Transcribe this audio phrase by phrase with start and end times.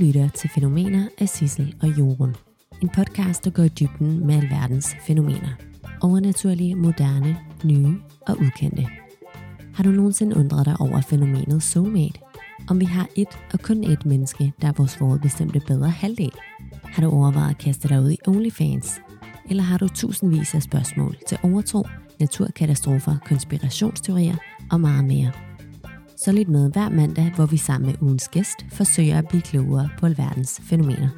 [0.00, 2.36] lytter til Fænomener af Sissel og Jorun.
[2.82, 5.48] En podcast, der går i dybden med alverdens fænomener.
[6.02, 8.86] Overnaturlige, moderne, nye og ukendte.
[9.74, 12.20] Har du nogensinde undret dig over fænomenet soulmate?
[12.68, 16.32] Om vi har et og kun et menneske, der er vores forudbestemte bedre halvdel?
[16.84, 19.00] Har du overvejet at kaste dig ud i OnlyFans?
[19.50, 21.86] Eller har du tusindvis af spørgsmål til overtro,
[22.20, 24.36] naturkatastrofer, konspirationsteorier
[24.70, 25.49] og meget mere?
[26.24, 29.88] Så lidt med hver mandag, hvor vi sammen med ugens gæst forsøger at blive klogere
[29.98, 31.08] på alverdens fænomener.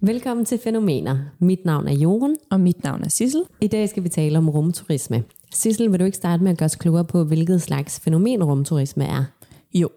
[0.00, 1.18] Velkommen til Fænomener.
[1.38, 2.36] Mit navn er Jorun.
[2.50, 3.42] Og mit navn er Sissel.
[3.60, 5.24] I dag skal vi tale om rumturisme.
[5.52, 9.04] Sissel, vil du ikke starte med at gøre os klogere på, hvilket slags fænomen rumturisme
[9.04, 9.24] er?
[9.74, 9.88] Jo,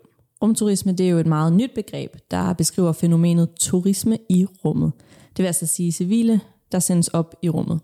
[0.43, 4.91] rumturisme det er jo et meget nyt begreb, der beskriver fænomenet turisme i rummet.
[5.29, 6.41] Det vil altså sige civile,
[6.71, 7.79] der sendes op i rummet.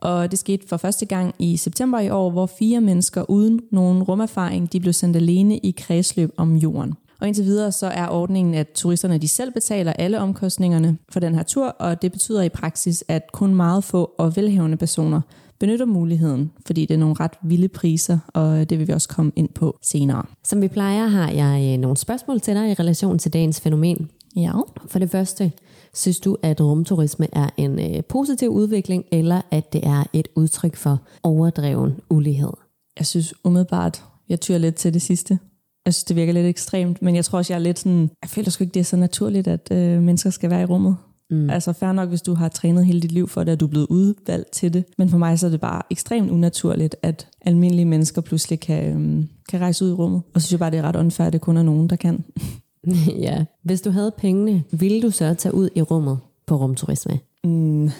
[0.00, 4.02] Og det skete for første gang i september i år, hvor fire mennesker uden nogen
[4.02, 6.94] rumerfaring de blev sendt alene i kredsløb om jorden.
[7.20, 11.34] Og indtil videre så er ordningen, at turisterne de selv betaler alle omkostningerne for den
[11.34, 15.20] her tur, og det betyder i praksis, at kun meget få og velhævende personer
[15.58, 19.32] benytter muligheden, fordi det er nogle ret vilde priser, og det vil vi også komme
[19.36, 20.22] ind på senere.
[20.44, 24.10] Som vi plejer, har jeg øh, nogle spørgsmål til dig i relation til dagens fænomen.
[24.36, 24.52] Ja.
[24.86, 25.52] For det første,
[25.94, 30.76] synes du, at rumturisme er en øh, positiv udvikling, eller at det er et udtryk
[30.76, 32.52] for overdreven ulighed?
[32.98, 35.38] Jeg synes umiddelbart, jeg tyrer lidt til det sidste.
[35.86, 38.30] Jeg synes, det virker lidt ekstremt, men jeg tror også, jeg er lidt sådan, jeg
[38.30, 40.96] føler sgu ikke, det er så naturligt, at øh, mennesker skal være i rummet.
[41.30, 41.50] Mm.
[41.50, 43.70] Altså fair nok, hvis du har trænet hele dit liv for det, at du er
[43.70, 44.84] blevet udvalgt til det.
[44.98, 49.28] Men for mig så er det bare ekstremt unaturligt, at almindelige mennesker pludselig kan, øhm,
[49.48, 50.22] kan rejse ud i rummet.
[50.34, 51.96] Og så synes jeg bare, det er ret unfair, at det kun er nogen, der
[51.96, 52.24] kan.
[53.26, 53.44] ja.
[53.64, 57.18] Hvis du havde pengene, ville du så tage ud i rummet på rumturisme?
[57.44, 57.90] Mm,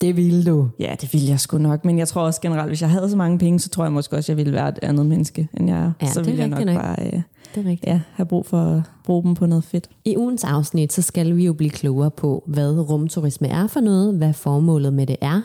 [0.00, 0.68] Det ville du.
[0.78, 1.84] ja, det ville jeg sgu nok.
[1.84, 4.16] Men jeg tror også generelt, hvis jeg havde så mange penge, så tror jeg måske
[4.16, 5.92] også, at jeg ville være et andet menneske, end jeg er.
[6.02, 6.76] Ja, så ville jeg nok, nok.
[6.76, 7.12] bare øh,
[7.54, 7.86] Det er rigtigt.
[7.86, 9.88] ja, have brug for at bruge dem på noget fedt.
[10.04, 14.14] I ugens afsnit, så skal vi jo blive klogere på, hvad rumturisme er for noget,
[14.14, 15.40] hvad formålet med det er,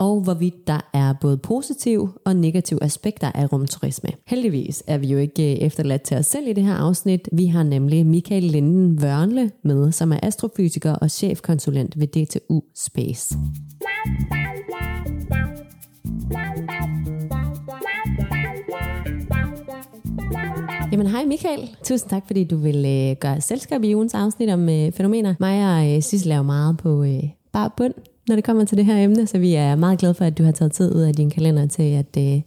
[0.00, 4.10] og hvorvidt der er både positive og negative aspekter af rumturisme.
[4.26, 7.28] Heldigvis er vi jo ikke øh, efterladt til os selv i det her afsnit.
[7.32, 13.36] Vi har nemlig Michael Linden Vørnle med, som er astrofysiker og chefkonsulent ved DTU Space.
[20.92, 21.76] Jamen hej Michael.
[21.84, 25.34] Tusind tak, fordi du vil øh, gøre selskab i ugens afsnit om øh, fænomener.
[25.40, 27.22] Mig og øh, Sissel laver meget på øh,
[27.52, 27.94] bare bund,
[28.28, 30.42] når det kommer til det her emne, så vi er meget glade for, at du
[30.42, 32.42] har taget tid ud af din kalender til at øh,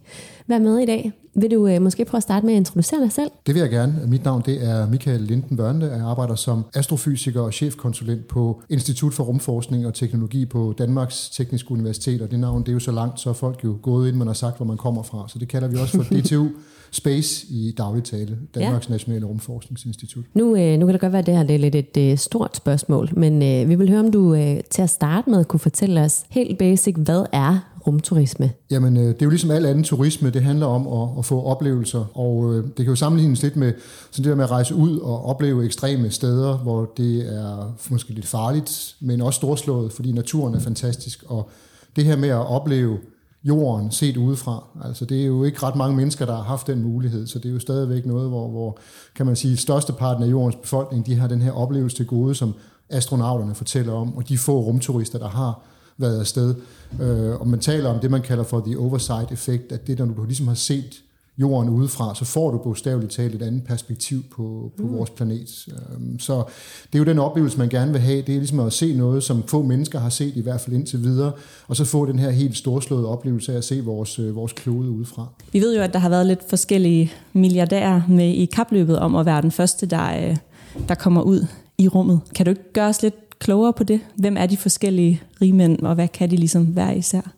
[0.46, 1.12] være med i dag.
[1.36, 3.30] Vil du øh, måske prøve at starte med at introducere dig selv?
[3.46, 3.94] Det vil jeg gerne.
[4.06, 5.86] Mit navn det er Michael Linden Børnle.
[5.86, 11.70] Jeg arbejder som astrofysiker og chefkonsulent på Institut for Rumforskning og Teknologi på Danmarks Tekniske
[11.72, 12.22] Universitet.
[12.22, 14.26] Og det navn det er jo så langt, så er folk jo gået ind, man
[14.26, 15.28] har sagt, hvor man kommer fra.
[15.28, 16.48] Så det kalder vi også for DTU
[16.94, 18.38] Space i daglig tale.
[18.54, 18.92] Danmarks ja.
[18.92, 20.24] Nationale Rumforskningsinstitut.
[20.34, 22.18] Nu, øh, nu kan det godt være, at det her det er lidt et øh,
[22.18, 25.60] stort spørgsmål, men øh, vi vil høre, om du øh, til at starte med kunne
[25.60, 28.50] fortælle os helt basic, hvad er rumturisme?
[28.70, 30.30] Jamen, øh, det er jo ligesom al anden turisme.
[30.30, 33.72] Det handler om at, at få oplevelser, og øh, det kan jo sammenlignes lidt med
[34.10, 38.12] sådan det der med at rejse ud og opleve ekstreme steder, hvor det er måske
[38.12, 41.24] lidt farligt, men også storslået, fordi naturen er fantastisk.
[41.26, 41.50] Og
[41.96, 42.98] det her med at opleve
[43.44, 46.82] jorden set udefra, altså det er jo ikke ret mange mennesker, der har haft den
[46.82, 48.78] mulighed, så det er jo stadigvæk noget, hvor, hvor
[49.14, 52.54] kan man sige, størsteparten af jordens befolkning, de har den her oplevelse til gode, som
[52.90, 55.60] astronauterne fortæller om, og de få rumturister, der har
[55.98, 56.54] været afsted.
[57.00, 60.06] Øh, og man taler om det, man kalder for the oversight effect, at det, når
[60.06, 61.02] du ligesom har set
[61.38, 64.92] jorden udefra, så får du bogstaveligt talt et andet perspektiv på, på mm.
[64.92, 65.66] vores planet.
[65.68, 66.44] Øhm, Så
[66.92, 68.22] det er jo den oplevelse, man gerne vil have.
[68.22, 71.02] Det er ligesom at se noget, som få mennesker har set, i hvert fald indtil
[71.02, 71.32] videre,
[71.68, 74.90] og så få den her helt storslåede oplevelse af at se vores, øh, vores klode
[74.90, 75.26] udefra.
[75.52, 79.26] Vi ved jo, at der har været lidt forskellige milliardærer med i kapløbet om at
[79.26, 80.36] være den første, der, øh,
[80.88, 81.46] der kommer ud
[81.78, 82.20] i rummet.
[82.34, 84.00] Kan du ikke gøre os lidt klogere på det?
[84.16, 87.32] Hvem er de forskellige rigmænd, og hvad kan de ligesom være især?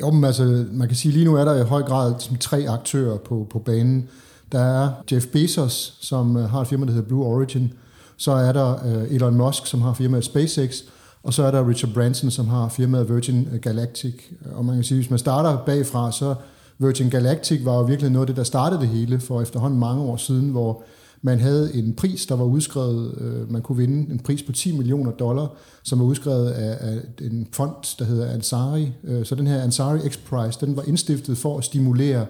[0.00, 2.64] Jo, men altså, man kan sige, lige nu er der i høj grad som tre
[2.68, 4.08] aktører på, på banen.
[4.52, 7.72] Der er Jeff Bezos, som øh, har et firma, der hedder Blue Origin.
[8.16, 10.76] Så er der øh, Elon Musk, som har firmaet SpaceX.
[11.22, 14.14] Og så er der Richard Branson, som har firmaet Virgin øh, Galactic.
[14.54, 16.34] Og man kan sige, hvis man starter bagfra, så
[16.78, 20.02] Virgin Galactic var jo virkelig noget af det, der startede det hele for efterhånden mange
[20.02, 20.82] år siden, hvor
[21.22, 24.76] man havde en pris, der var udskrevet, øh, man kunne vinde en pris på 10
[24.76, 28.92] millioner dollar, som var udskrevet af, af en fond, der hedder Ansari.
[29.04, 32.26] Øh, så den her Ansari X Prize, den var indstiftet for at stimulere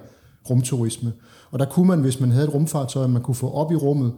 [0.51, 1.13] rumturisme.
[1.51, 4.13] Og der kunne man, hvis man havde et rumfartøj, man kunne få op i rummet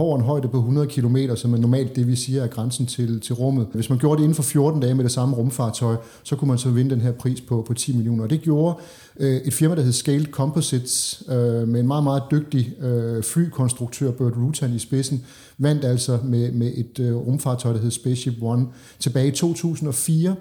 [0.00, 3.20] over en højde på 100 km, som er normalt det, vi siger er grænsen til,
[3.20, 3.66] til rummet.
[3.72, 6.58] Hvis man gjorde det inden for 14 dage med det samme rumfartøj, så kunne man
[6.58, 8.24] så vinde den her pris på, på 10 millioner.
[8.24, 8.76] Og det gjorde
[9.20, 14.10] øh, et firma, der hed Scaled Composites, øh, med en meget, meget dygtig øh, flykonstruktør,
[14.10, 15.24] Bert Rutan i spidsen,
[15.58, 18.66] vandt altså med, med et øh, rumfartøj, der hed Spaceship One,
[18.98, 20.34] tilbage i 2004.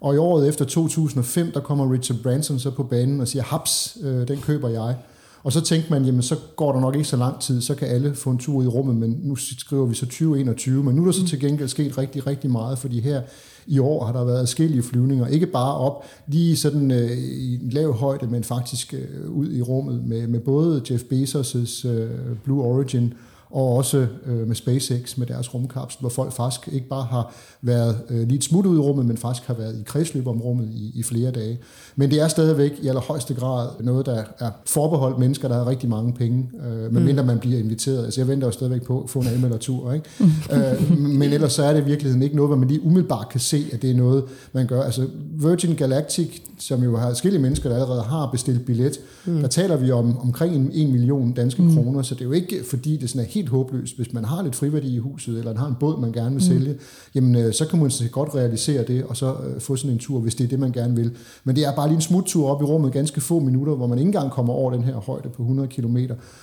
[0.00, 3.98] Og i året efter 2005, der kommer Richard Branson så på banen og siger, haps,
[4.02, 4.96] øh, den køber jeg.
[5.44, 7.88] Og så tænkte man, jamen så går der nok ikke så lang tid, så kan
[7.88, 11.06] alle få en tur i rummet, men nu skriver vi så 2021, men nu er
[11.06, 13.22] der så til gengæld sket rigtig, rigtig meget, fordi her
[13.66, 17.70] i år har der været adskillige flyvninger, ikke bare op lige sådan øh, i en
[17.70, 22.10] lav højde, men faktisk øh, ud i rummet med, med både Jeff Bezos' øh,
[22.44, 23.14] Blue Origin
[23.50, 27.98] og også øh, med SpaceX med deres rumkapsel, hvor folk faktisk ikke bare har været
[28.10, 30.68] øh, lige et smut ud i rummet, men faktisk har været i kredsløb om rummet
[30.72, 31.58] i, i flere dage.
[31.96, 35.88] Men det er stadigvæk i allerhøjste grad noget, der er forbeholdt mennesker, der har rigtig
[35.88, 37.26] mange penge, øh, medmindre mm.
[37.26, 38.04] man bliver inviteret.
[38.04, 40.06] Altså jeg venter jo stadigvæk på at få en anmeldertur, ikke?
[40.24, 40.56] Mm.
[40.56, 43.40] øh, men ellers så er det i virkeligheden ikke noget, hvor man lige umiddelbart kan
[43.40, 44.82] se, at det er noget, man gør.
[44.82, 49.40] Altså Virgin Galactic, som jo har forskellige mennesker, der allerede har bestilt billet, mm.
[49.40, 51.74] der taler vi om omkring en, en million danske mm.
[51.74, 53.96] kroner, så det er jo ikke fordi, det sådan er helt håbløst.
[53.96, 56.40] Hvis man har lidt friværdi i huset, eller har en båd, man gerne vil mm.
[56.40, 56.74] sælge,
[57.14, 59.98] jamen øh, så kan man så godt realisere det, og så øh, få sådan en
[59.98, 61.10] tur, hvis det er det, man gerne vil.
[61.44, 63.98] Men det er bare lige en smuttur op i rummet, ganske få minutter, hvor man
[63.98, 65.96] ikke engang kommer over den her højde på 100 km,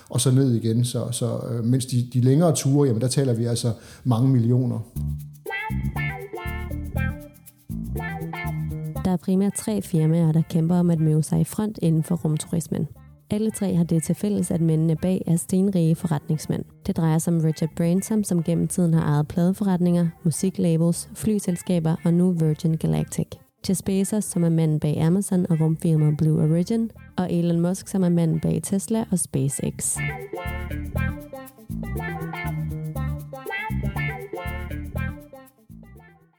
[0.09, 0.85] og så ned igen.
[0.85, 3.71] Så, så øh, mens de, de længere ture, jamen der taler vi altså
[4.03, 4.79] mange millioner.
[9.11, 12.15] Der er primært tre firmaer, der kæmper om at møde sig i front inden for
[12.15, 12.87] rumturismen.
[13.29, 16.63] Alle tre har det til fælles, at mændene bag er stenrige forretningsmænd.
[16.87, 22.13] Det drejer sig om Richard Branson, som gennem tiden har ejet pladeforretninger, musiklabels, flyselskaber og
[22.13, 23.27] nu Virgin Galactic.
[23.69, 28.03] Jeff Bezos, som er manden bag Amazon og rumfirmaet Blue Origin, og Elon Musk, som
[28.03, 29.97] er manden bag Tesla og SpaceX.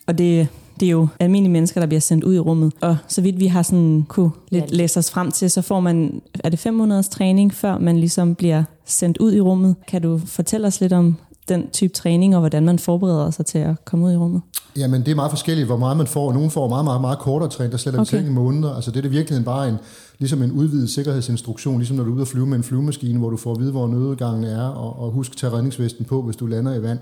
[0.09, 0.49] Og det
[0.81, 2.73] det er jo almindelige mennesker, der bliver sendt ud i rummet.
[2.81, 6.23] Og så vidt vi har sådan kunne lidt læse os frem til, så får man,
[6.45, 9.77] er det 5 måneders træning, før man ligesom bliver sendt ud i rummet.
[9.89, 11.17] Kan du fortælle os lidt om
[11.49, 14.43] den type træning, og hvordan man forbereder sig til at komme ud i rummet?
[14.77, 16.33] Jamen, det er meget forskelligt, hvor meget man får.
[16.33, 18.19] Nogle får meget, meget, meget kortere træning, der slet okay.
[18.19, 18.75] ikke måneder.
[18.75, 19.77] Altså, det er det virkeligheden bare en,
[20.19, 23.31] ligesom en udvidet sikkerhedsinstruktion, ligesom når du er ude at flyve med en flyvemaskine, hvor
[23.31, 26.37] du får at vide, hvor nødudgangen er, og, og husk at tage redningsvesten på, hvis
[26.37, 26.99] du lander i vand.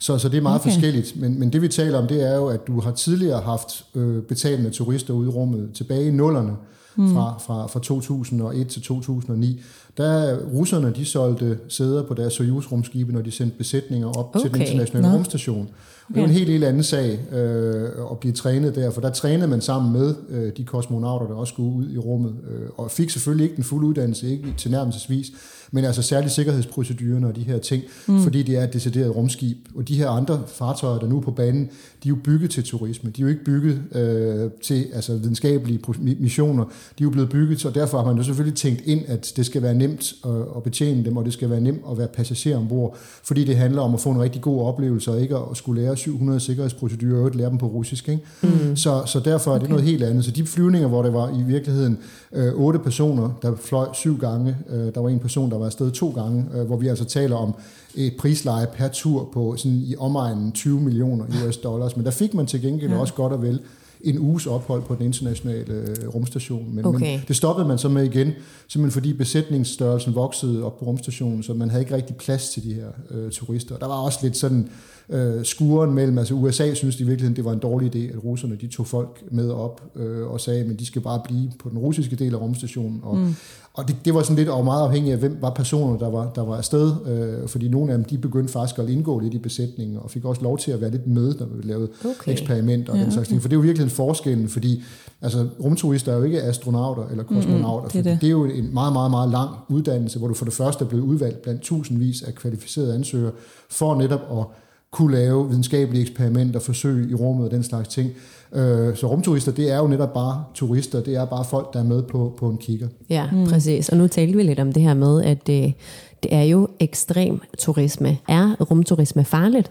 [0.00, 0.70] Så, så det er meget okay.
[0.70, 1.20] forskelligt.
[1.20, 4.22] Men, men det vi taler om, det er jo, at du har tidligere haft øh,
[4.22, 6.52] betalende turister ude i rummet tilbage i nullerne,
[6.96, 7.14] mm.
[7.14, 9.62] fra, fra, fra 2001 til 2009.
[9.96, 14.40] Der russerne, de solgte sæder på deres Soyuz-rumskibe, når de sendte besætninger op okay.
[14.40, 15.14] til den internationale no.
[15.14, 15.68] rumstation.
[16.08, 19.48] Det er en helt, helt anden sag øh, at blive trænet der, for der trænede
[19.48, 23.10] man sammen med øh, de kosmonauter, der også skulle ud i rummet, øh, og fik
[23.10, 25.26] selvfølgelig ikke den fulde uddannelse, ikke til nærmelsesvis,
[25.70, 28.22] men altså særligt sikkerhedsprocedurerne og de her ting, mm.
[28.22, 29.56] fordi det er et decideret rumskib.
[29.74, 31.64] Og de her andre fartøjer, der nu er på banen,
[32.02, 33.10] de er jo bygget til turisme.
[33.10, 35.80] De er jo ikke bygget øh, til altså, videnskabelige
[36.18, 36.64] missioner.
[36.64, 39.46] De er jo blevet bygget, og derfor har man jo selvfølgelig tænkt ind, at det
[39.46, 42.56] skal være nemt at, at betjene dem, og det skal være nemt at være passager
[42.56, 45.82] ombord, fordi det handler om at få en rigtig god oplevelse, og ikke at skulle
[45.82, 48.08] lære 700 sikkerhedsprocedurer, og lære dem på russisk.
[48.08, 48.22] Ikke?
[48.42, 48.76] Mm.
[48.76, 49.70] Så, så derfor er det okay.
[49.70, 50.24] noget helt andet.
[50.24, 51.98] Så de flyvninger, hvor det var i virkeligheden
[52.32, 55.90] øh, otte personer, der fløj syv gange, øh, der var en person, der var afsted
[55.90, 57.54] to gange, øh, hvor vi altså taler om
[57.94, 62.34] et prisleje per tur på sådan i omegnen 20 millioner US dollars, men der fik
[62.34, 62.98] man til gengæld ja.
[62.98, 63.60] også godt og vel
[64.00, 66.74] en uges ophold på den internationale øh, rumstation.
[66.74, 67.00] Men, okay.
[67.00, 68.32] men det stoppede man så med igen,
[68.68, 72.74] simpelthen fordi besætningsstørrelsen voksede op på rumstationen, så man havde ikke rigtig plads til de
[72.74, 73.76] her øh, turister.
[73.76, 74.68] Der var også lidt sådan
[75.08, 78.56] øh, skuren mellem, altså USA synes i virkeligheden, det var en dårlig idé, at russerne
[78.56, 81.78] de tog folk med op øh, og sagde, men de skal bare blive på den
[81.78, 83.00] russiske del af rumstationen.
[83.02, 83.34] Og, mm.
[83.74, 86.30] Og det, det var sådan lidt og meget afhængigt af, hvem var personer, der var,
[86.34, 89.38] der var afsted, øh, fordi nogle af dem, de begyndte faktisk at indgå lidt i
[89.38, 92.32] besætningen, og fik også lov til at være lidt med, når vi lavede okay.
[92.32, 93.32] eksperimenter og ja, den slags okay.
[93.32, 93.42] ting.
[93.42, 94.82] For det er jo virkelig en forskellen, fordi
[95.22, 98.20] altså, rumturister er jo ikke astronauter eller kosmonauter, mm, det, er det.
[98.20, 100.88] det er jo en meget, meget, meget lang uddannelse, hvor du for det første er
[100.88, 103.32] blevet udvalgt blandt tusindvis af kvalificerede ansøgere,
[103.70, 104.44] for netop at
[104.92, 108.10] kunne lave videnskabelige eksperimenter, forsøg i rummet og den slags ting.
[108.52, 111.84] Øh, så rumturister, det er jo netop bare turister, det er bare folk, der er
[111.84, 112.88] med på, på en kigger.
[113.10, 113.46] Ja, mm.
[113.46, 113.88] præcis.
[113.88, 115.74] Og nu talte vi lidt om det her med, at det,
[116.22, 118.18] det er jo ekstrem turisme.
[118.28, 119.70] Er rumturisme farligt?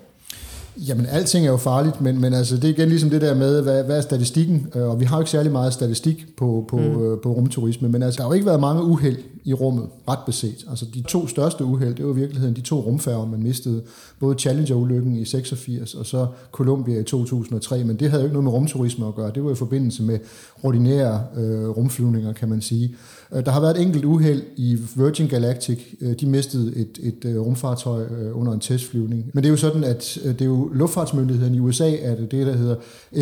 [0.88, 3.62] Jamen, alting er jo farligt, men, men altså, det er igen ligesom det der med,
[3.62, 4.68] hvad, hvad er statistikken?
[4.76, 6.84] Øh, og vi har jo ikke særlig meget statistik på, på, mm.
[6.84, 10.20] øh, på rumturisme, men altså, der har jo ikke været mange uheld i rummet, ret
[10.26, 10.66] beset.
[10.70, 13.82] Altså de to største uheld, det var i virkeligheden de to rumfærger, man mistede.
[14.20, 18.44] Både Challenger-ulykken i 86 og så Columbia i 2003, men det havde jo ikke noget
[18.44, 19.32] med rumturisme at gøre.
[19.36, 20.20] Det var i forbindelse med
[20.64, 22.96] ordinære øh, rumflyvninger, kan man sige.
[23.34, 25.80] Øh, der har været et enkelt uheld i Virgin Galactic.
[26.02, 29.32] Øh, de mistede et, et øh, rumfartøj under en testflyvning.
[29.34, 32.56] Men det er jo sådan, at det er jo luftfartsmyndigheden i USA, at det der
[32.58, 32.76] hedder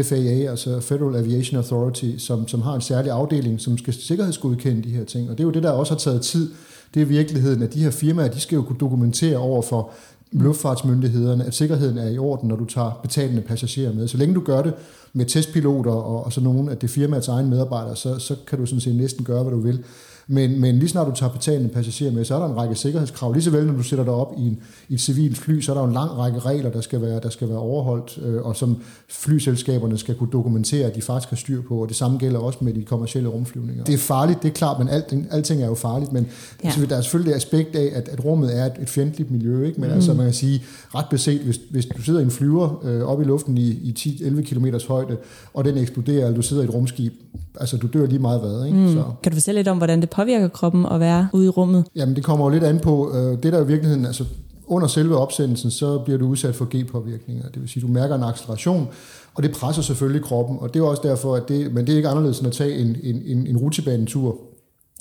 [0.03, 4.89] FAA, altså Federal Aviation Authority, som, som har en særlig afdeling, som skal sikkerhedsgodkende de
[4.89, 5.29] her ting.
[5.29, 6.51] Og det er jo det, der også har taget tid.
[6.93, 9.91] Det er virkeligheden, at de her firmaer, de skal jo kunne dokumentere over for
[10.31, 14.07] luftfartsmyndighederne, at sikkerheden er i orden, når du tager betalende passagerer med.
[14.07, 14.73] Så længe du gør det
[15.13, 18.65] med testpiloter og, og så nogen af det firmaets egne medarbejdere, så, så kan du
[18.65, 19.83] sådan set næsten gøre, hvad du vil.
[20.29, 23.33] Men, men lige snart du tager betalende passagerer med, så er der en række sikkerhedskrav.
[23.33, 25.71] Lige så vel, når du sætter dig op i, en, i et civilt fly, så
[25.71, 28.55] er der en lang række regler, der skal være, der skal være overholdt, øh, og
[28.55, 28.77] som
[29.09, 31.81] flyselskaberne skal kunne dokumentere, at de faktisk har styr på.
[31.81, 33.83] Og det samme gælder også med de kommercielle rumflyvninger.
[33.83, 36.13] Det er farligt, det er klart, men alting, alting er jo farligt.
[36.13, 36.27] Men
[36.63, 36.67] ja.
[36.67, 39.65] altså, der er selvfølgelig det aspekt af, at, at rummet er et, et fjendtligt miljø.
[39.65, 39.81] Ikke?
[39.81, 39.95] Men mm.
[39.95, 40.63] altså, man kan sige,
[40.95, 43.95] ret beset, hvis, hvis du sidder i en flyver øh, op i luften i, i
[44.23, 45.17] 10-11 km højde,
[45.53, 47.13] og den eksploderer, eller du sidder i et rumskib,
[47.59, 48.65] altså du dør lige meget hvad.
[48.65, 48.77] Ikke?
[48.77, 48.93] Mm.
[48.93, 49.03] Så.
[49.23, 51.85] Kan du fortælle lidt om, hvordan det påvirker kroppen at være ude i rummet?
[51.95, 54.25] Jamen det kommer jo lidt an på, øh, det der i virkeligheden, altså
[54.67, 57.49] under selve opsendelsen, så bliver du udsat for G-påvirkninger.
[57.49, 58.87] Det vil sige, du mærker en acceleration,
[59.33, 61.97] og det presser selvfølgelig kroppen, og det er også derfor, at det, men det er
[61.97, 64.37] ikke anderledes end at tage en, en, en, en rutsjebanetur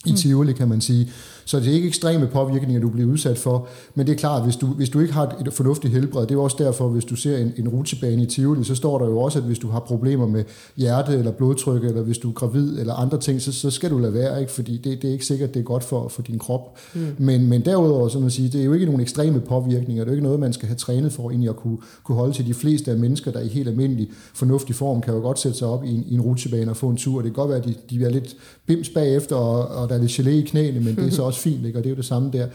[0.06, 0.16] i mm.
[0.16, 1.10] Tivoli, kan man sige.
[1.46, 4.56] Så det er ikke ekstreme påvirkninger, du bliver udsat for, men det er klart, hvis
[4.56, 7.38] du, hvis du ikke har et fornuftigt helbred, det er også derfor, hvis du ser
[7.38, 10.26] en, en rutsjebane i Tivoli, så står der jo også, at hvis du har problemer
[10.26, 10.44] med
[10.76, 13.98] hjerte eller blodtryk, eller hvis du er gravid eller andre ting, så, så skal du
[13.98, 14.52] lade være, ikke?
[14.52, 16.78] fordi det, det er ikke sikkert, det er godt for, for din krop.
[16.94, 17.00] Mm.
[17.18, 20.12] Men, men derudover, så man sige, det er jo ikke nogen ekstreme påvirkninger, det er
[20.12, 22.54] jo ikke noget, man skal have trænet for egentlig at kunne, kunne holde til de
[22.54, 25.84] fleste af mennesker, der i helt almindelig fornuftig form, kan jo godt sætte sig op
[25.84, 27.16] i en, i en rutsjebane og få en tur.
[27.16, 28.36] Det kan godt være, at de, de er lidt
[28.66, 31.35] bims bagefter, og, og der er lidt gelé i knæene, men det er så også
[31.38, 31.78] fint, ikke?
[31.78, 32.46] og det er jo det samme der.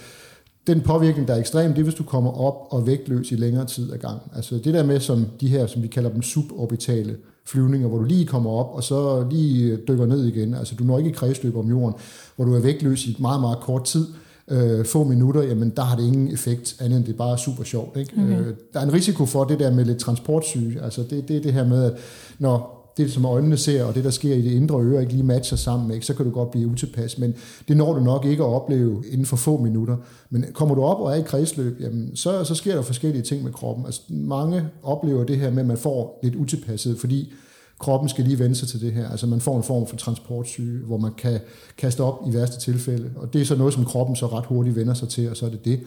[0.68, 3.66] Den påvirkning, der er ekstrem, det er, hvis du kommer op og vægtløs i længere
[3.66, 4.22] tid ad gang.
[4.36, 8.04] Altså det der med, som de her, som vi kalder dem suborbitale flyvninger, hvor du
[8.04, 10.54] lige kommer op, og så lige dykker ned igen.
[10.54, 11.94] Altså du når ikke i kredsløb om jorden,
[12.36, 14.08] hvor du er vægtløs i meget, meget kort tid,
[14.48, 17.64] øh, få minutter, jamen der har det ingen effekt, andet end det er bare super
[17.64, 17.98] sjovt.
[17.98, 18.14] Ikke?
[18.14, 18.40] Okay.
[18.40, 21.42] Øh, der er en risiko for det der med lidt transportsyge, altså det, det er
[21.42, 21.94] det her med, at
[22.40, 25.24] når det, som øjnene ser, og det, der sker i det indre øre, ikke lige
[25.24, 26.06] matcher sammen, ikke?
[26.06, 27.18] så kan du godt blive utilpas.
[27.18, 27.34] Men
[27.68, 29.98] det når du nok ikke at opleve inden for få minutter.
[30.30, 33.44] Men kommer du op og er i kredsløb, jamen, så, så sker der forskellige ting
[33.44, 33.86] med kroppen.
[33.86, 37.34] Altså, mange oplever det her med, at man får lidt utilpasset, fordi
[37.80, 39.10] kroppen skal lige vende sig til det her.
[39.10, 41.40] Altså man får en form for transportsyge, hvor man kan
[41.78, 43.10] kaste op i værste tilfælde.
[43.16, 45.46] Og det er så noget, som kroppen så ret hurtigt vender sig til, og så
[45.46, 45.80] er det det.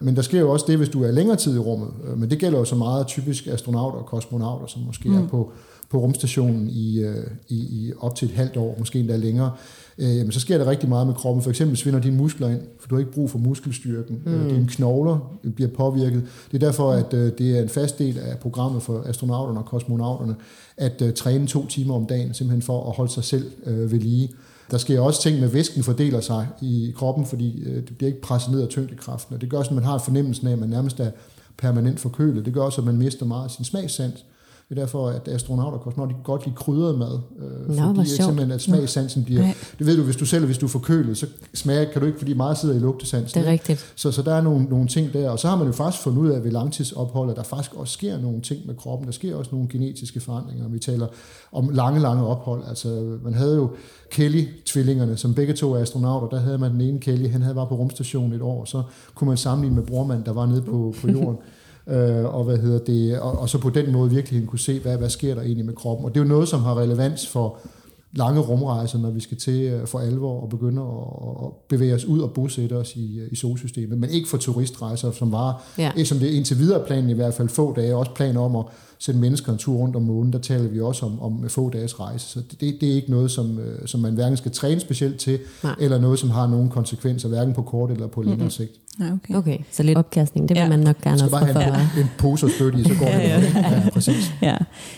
[0.00, 1.88] Men der sker jo også det, hvis du er længere tid i rummet.
[2.16, 5.16] Men det gælder jo så meget typisk astronauter og kosmonauter, som måske mm.
[5.16, 5.52] er på
[5.90, 9.52] på rumstationen i, øh, i, i op til et halvt år, måske endda længere,
[9.98, 11.42] øh, jamen, så sker der rigtig meget med kroppen.
[11.42, 14.22] For eksempel svinder dine muskler ind, for du har ikke brug for muskelstyrken.
[14.26, 14.48] Øh, mm.
[14.48, 16.22] Dine knogler bliver påvirket.
[16.52, 19.66] Det er derfor, at øh, det er en fast del af programmet for astronauterne og
[19.66, 20.34] kosmonauterne,
[20.76, 23.98] at øh, træne to timer om dagen, simpelthen for at holde sig selv øh, ved
[23.98, 24.30] lige.
[24.70, 28.08] Der sker også ting med, at væsken fordeler sig i kroppen, fordi øh, det bliver
[28.08, 29.34] ikke presset ned af tyngdekraften.
[29.34, 31.10] Og det gør at man har fornemmelsen af, at man nærmest er
[31.58, 32.44] permanent forkølet.
[32.44, 34.24] Det gør også, at man mister meget af sin smagssans.
[34.70, 37.18] Det er derfor, at astronauter og kosmonauter, de godt lide krydret mad.
[37.38, 39.42] Øh, Nå, fordi simpelthen, at smagsansen bliver...
[39.42, 39.54] Nej.
[39.78, 42.18] Det ved du, hvis du selv, hvis du er forkølet, så smager kan du ikke,
[42.18, 43.40] fordi meget sidder i lugtesansen.
[43.40, 43.92] Det er rigtigt.
[43.96, 45.30] Så, så der er nogle, nogle ting der.
[45.30, 47.92] Og så har man jo faktisk fundet ud af ved langtidsophold, at der faktisk også
[47.92, 49.06] sker nogle ting med kroppen.
[49.06, 50.68] Der sker også nogle genetiske forandringer.
[50.68, 51.06] Vi taler
[51.52, 52.62] om lange, lange ophold.
[52.68, 53.70] Altså, man havde jo
[54.10, 56.28] Kelly-tvillingerne, som begge to er astronauter.
[56.28, 58.64] Der havde man den ene Kelly, han havde var på rumstationen et år.
[58.64, 58.82] Så
[59.14, 61.36] kunne man sammenligne med brormand, der var nede på, på jorden.
[61.90, 64.98] øh, og, hvad hedder det, og, og så på den måde virkelig kunne se, hvad,
[64.98, 66.04] hvad sker der egentlig med kroppen.
[66.04, 67.58] Og det er jo noget, som har relevans for
[68.12, 72.04] lange rumrejser, når vi skal til øh, for alvor og begynde at, at bevæge os
[72.04, 76.04] ud og bosætte os i, i solsystemet, men ikke for turistrejser, som var, ja.
[76.04, 78.64] som det indtil videre planen i hvert fald få dage, også planer om at
[79.00, 82.00] sende mennesker en tur rundt om månen, der taler vi også om, om få dages
[82.00, 82.26] rejse.
[82.26, 85.38] Så det, det er ikke noget, som, øh, som man hverken skal træne specielt til,
[85.64, 85.74] Nej.
[85.80, 88.50] eller noget, som har nogen konsekvenser, hverken på kort eller på længere mm-hmm.
[88.50, 88.72] sigt.
[89.00, 89.34] Ja, okay.
[89.34, 90.68] okay, så lidt opkastning, det vil ja.
[90.68, 91.30] man nok gerne have.
[91.30, 93.40] bare have en, en pose og støtte i, så går ja, ja.
[93.40, 93.54] det.
[93.54, 94.32] Ja, præcis.
[94.42, 94.56] Ja.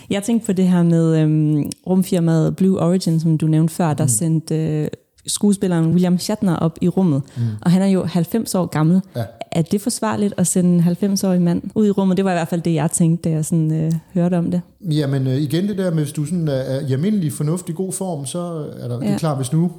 [0.09, 4.03] Jeg tænkte på det her med øhm, rumfirmaet Blue Origin, som du nævnte før, der
[4.03, 4.09] mm.
[4.09, 4.87] sendte øh,
[5.27, 7.43] skuespilleren William Shatner op i rummet, mm.
[7.61, 9.01] og han er jo 90 år gammel.
[9.15, 9.23] Ja.
[9.55, 12.17] Er det forsvarligt at sende en 90-årig mand ud i rummet?
[12.17, 14.61] Det var i hvert fald det, jeg tænkte, da jeg sådan, øh, hørte om det.
[14.81, 17.93] Jamen øh, igen det der med, hvis du sådan er, er i almindelig fornuftig god
[17.93, 19.07] form, så er der, ja.
[19.07, 19.71] det er klart, hvis nu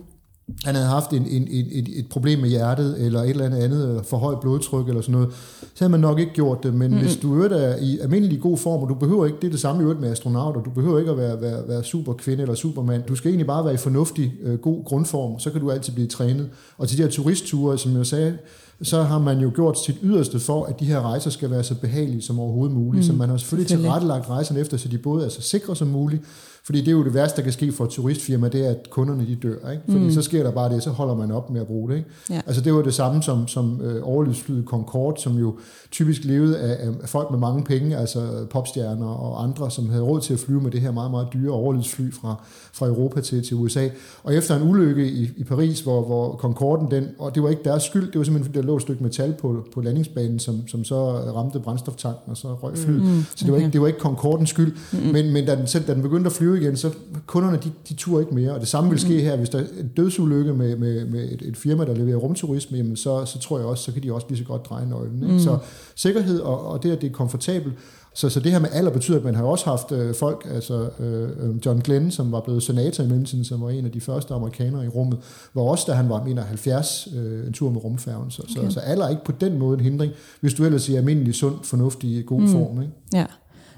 [0.64, 3.58] han havde haft en, en, en, et, et problem med hjertet, eller et eller andet
[3.58, 5.28] andet, for højt blodtryk, eller sådan noget,
[5.60, 6.74] så havde man nok ikke gjort det.
[6.74, 7.06] Men mm-hmm.
[7.06, 9.80] hvis du er i almindelig god form, og du behøver ikke, det er det samme
[9.80, 13.02] i øvrigt med astronauter, du behøver ikke at være, være, være super kvinde eller supermand.
[13.02, 16.08] Du skal egentlig bare være i fornuftig, øh, god grundform, så kan du altid blive
[16.08, 16.48] trænet.
[16.78, 18.38] Og til de her turistture, som jeg sagde,
[18.82, 21.74] så har man jo gjort sit yderste for, at de her rejser skal være så
[21.74, 23.04] behagelige som overhovedet muligt.
[23.04, 25.76] Mm, så man har selvfølgelig, selvfølgelig tilrettelagt rejserne efter, så de både er så sikre
[25.76, 26.22] som muligt,
[26.66, 28.90] fordi det er jo det værste, der kan ske for et turistfirma, det er, at
[28.90, 29.70] kunderne de dør.
[29.70, 29.82] Ikke?
[29.88, 30.10] Fordi mm.
[30.10, 31.96] så sker der bare det, så holder man op med at bruge det.
[31.96, 32.08] Ikke?
[32.30, 32.40] Ja.
[32.46, 35.58] Altså det var det samme som, som øh, overløbsflyet Concorde, som jo
[35.90, 40.20] typisk levede af, af folk med mange penge, altså popstjerner og andre, som havde råd
[40.20, 43.56] til at flyve med det her meget, meget dyre overløbsfly fra, fra Europa til, til
[43.56, 43.88] USA.
[44.22, 47.62] Og efter en ulykke i, i Paris, hvor, hvor Concorden, den, og det var ikke
[47.64, 50.84] deres skyld, det var simpelthen der lå et stykke metal på, på landingsbanen, som, som
[50.84, 53.02] så ramte brændstoftanken, og så røg flyet.
[53.02, 53.24] Mm.
[53.36, 54.98] Så det var, ikke, det var ikke Concordens skyld, mm.
[54.98, 56.90] men, men da den, selv, da den begyndte at flyve igen, så
[57.26, 58.52] kunderne, de, de turer ikke mere.
[58.52, 61.42] Og det samme vil ske her, hvis der er en dødsulykke med, med, med et,
[61.42, 64.26] et firma, der leverer rumturisme, jamen så, så tror jeg også, så kan de også
[64.28, 65.22] lige så godt dreje nøglen.
[65.22, 65.34] Ikke?
[65.34, 65.40] Mm.
[65.40, 65.58] Så
[65.94, 67.74] sikkerhed og, og det, at det er komfortabelt,
[68.16, 70.88] så, så det her med alder betyder, at man har også haft øh, folk, altså
[71.00, 74.34] øh, John Glenn, som var blevet senator i mellemtiden, som var en af de første
[74.34, 75.18] amerikanere i rummet,
[75.54, 78.30] var også, da han var 71, øh, en tur med rumfærgen.
[78.30, 78.68] Så, okay.
[78.68, 81.34] så, så alder er ikke på den måde en hindring, hvis du ellers siger almindelig,
[81.34, 82.48] sund, fornuftig, god mm.
[82.48, 82.82] form.
[82.82, 82.92] Ikke?
[83.12, 83.26] Ja.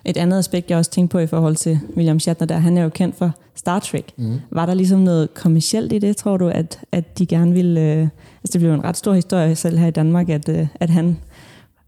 [0.06, 2.82] Et andet aspekt, jeg også tænkte på i forhold til William Shatner, der han er
[2.82, 4.12] jo kendt for Star Trek.
[4.16, 4.40] Mm.
[4.50, 7.80] Var der ligesom noget kommercielt i det, tror du, at, at de gerne ville...
[7.80, 10.90] Øh, altså det blev en ret stor historie selv her i Danmark, at, øh, at
[10.90, 11.18] han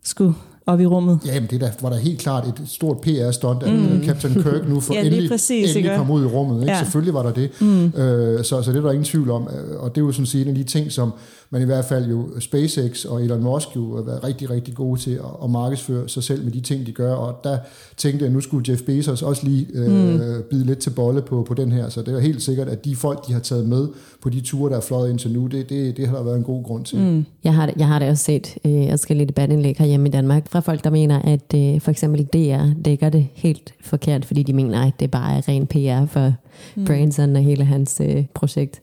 [0.04, 0.34] skulle
[0.66, 1.18] op i rummet.
[1.26, 4.04] Ja, men det der, var der helt klart et stort PR-stunt, at mm.
[4.04, 6.60] Captain Kirk nu for ja, endelig, præcis, endelig kom ud i rummet.
[6.62, 6.72] Ikke?
[6.72, 6.78] Ja.
[6.78, 7.50] Selvfølgelig var der det.
[7.60, 7.86] Mm.
[7.86, 9.48] Øh, så, så det er der ingen tvivl om.
[9.78, 11.12] Og det er jo sådan set en af de ting, som
[11.50, 15.00] men i hvert fald jo SpaceX og Elon Musk jo har været rigtig, rigtig gode
[15.00, 17.58] til at, at markedsføre sig selv med de ting, de gør, og der
[17.96, 20.20] tænkte jeg, at nu skulle Jeff Bezos også lige øh, mm.
[20.50, 22.96] bide lidt til bolle på, på den her, så det er helt sikkert, at de
[22.96, 23.88] folk, de har taget med
[24.22, 26.44] på de ture, der er fløjet indtil nu, det, det, det har der været en
[26.44, 26.98] god grund til.
[26.98, 27.24] Mm.
[27.44, 30.84] Jeg, har, jeg har da også set øh, forskellige debatindlæg herhjemme i Danmark fra folk,
[30.84, 34.92] der mener, at øh, for eksempel DR dækker det helt forkert, fordi de mener, at
[35.00, 36.32] det bare er ren PR for
[36.76, 36.84] mm.
[36.84, 38.80] Branson og hele hans øh, projekt.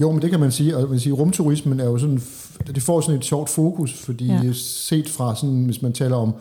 [0.00, 2.07] Jo, men det kan man sige, og man sige, rumturismen er jo sådan,
[2.74, 4.52] det får sådan et sjovt fokus, fordi ja.
[4.52, 6.34] set fra sådan, hvis man taler om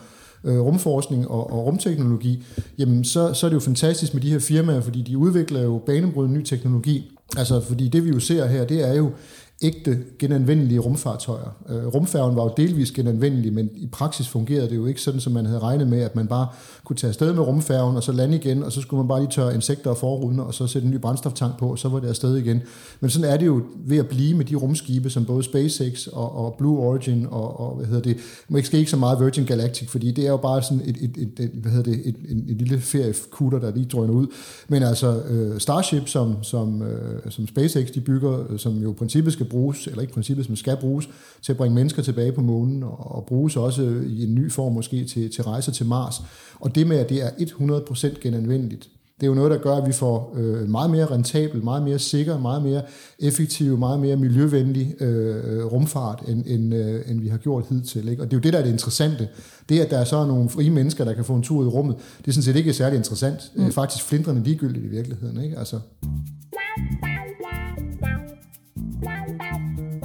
[0.43, 2.43] øh, rumforskning og, og rumteknologi,
[2.77, 5.81] jamen så, så er det jo fantastisk med de her firmaer, fordi de udvikler jo
[5.85, 7.11] banebrydende ny teknologi.
[7.37, 9.11] Altså, fordi det vi jo ser her, det er jo
[9.61, 11.57] ægte genanvendelige rumfartøjer.
[11.69, 15.33] Øh, rumfærgen var jo delvis genanvendelig, men i praksis fungerede det jo ikke sådan, som
[15.33, 16.47] man havde regnet med, at man bare
[16.83, 19.31] kunne tage afsted med rumfærgen, og så lande igen, og så skulle man bare lige
[19.31, 22.07] tørre insekter og forruden, og så sætte en ny brændstoftank på, og så var det
[22.07, 22.61] afsted igen.
[22.99, 26.35] Men sådan er det jo ved at blive med de rumskibe, som både SpaceX og,
[26.35, 28.17] og Blue Origin og, og, hvad hedder det,
[28.49, 31.39] måske ikke så meget Virgin Galactic, fordi det er jo bare sådan et, et, et,
[31.39, 34.27] et hvad hedder det, et, en, en lille feriekutter, der lige drøner ud.
[34.67, 38.93] Men altså øh, Starship, som, som, øh, som SpaceX de bygger, øh, som jo i
[38.93, 41.09] princippet skal bruges, eller ikke princippet, som skal bruges
[41.41, 44.73] til at bringe mennesker tilbage på månen, og, og bruges også i en ny form
[44.73, 46.21] måske til, til rejser til Mars.
[46.59, 49.87] Og det med, at det er 100% genanvendeligt, det er jo noget, der gør, at
[49.87, 52.81] vi får øh, meget mere rentabel, meget mere sikker, meget mere
[53.19, 58.07] effektiv, meget mere miljøvenlig øh, rumfart, end, end, øh, end vi har gjort hidtil.
[58.07, 58.21] Ikke?
[58.21, 59.27] Og det er jo det, der er det interessante.
[59.69, 61.95] Det, at der er så nogle frie mennesker, der kan få en tur i rummet,
[62.17, 63.51] det er sådan set ikke særlig interessant.
[63.55, 63.61] Mm.
[63.61, 65.43] Det er faktisk flindrende ligegyldigt i virkeligheden.
[65.43, 65.59] Ikke?
[65.59, 65.79] Altså.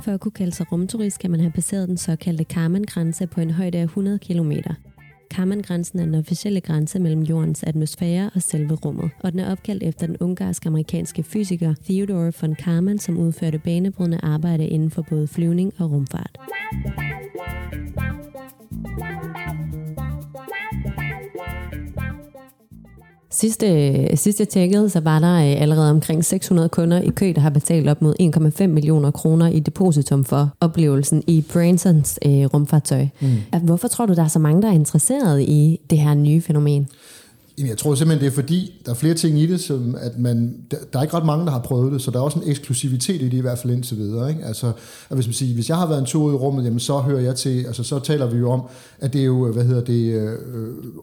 [0.02, 3.50] For at kunne kalde sig rumturist, kan man have passeret den såkaldte Karman-grænse på en
[3.50, 4.52] højde af 100 km.
[5.30, 9.82] Karman-grænsen er den officielle grænse mellem jordens atmosfære og selve rummet, og den er opkaldt
[9.82, 15.72] efter den ungarsk-amerikanske fysiker Theodore von Karman, som udførte banebrydende arbejde inden for både flyvning
[15.78, 16.38] og rumfart.
[23.42, 27.40] Sidste, sidste jeg tjekkede, så var der øh, allerede omkring 600 kunder i kø, der
[27.40, 28.14] har betalt op mod
[28.60, 33.06] 1,5 millioner kroner i depositum for oplevelsen i Bransons øh, rumfartøj.
[33.20, 33.58] Mm.
[33.62, 36.88] Hvorfor tror du, der er så mange, der er interesseret i det her nye fænomen?
[37.58, 40.18] Jamen, jeg tror simpelthen, det er fordi, der er flere ting i det, som at
[40.18, 42.38] man, der, der er ikke ret mange, der har prøvet det, så der er også
[42.38, 44.30] en eksklusivitet i det i hvert fald indtil videre.
[44.30, 44.44] Ikke?
[44.44, 44.66] Altså,
[45.10, 47.20] at hvis man siger, hvis jeg har været en tur i rummet, jamen så hører
[47.20, 48.62] jeg til, altså så taler vi jo om,
[48.98, 50.32] at det er jo, hvad hedder det, øh,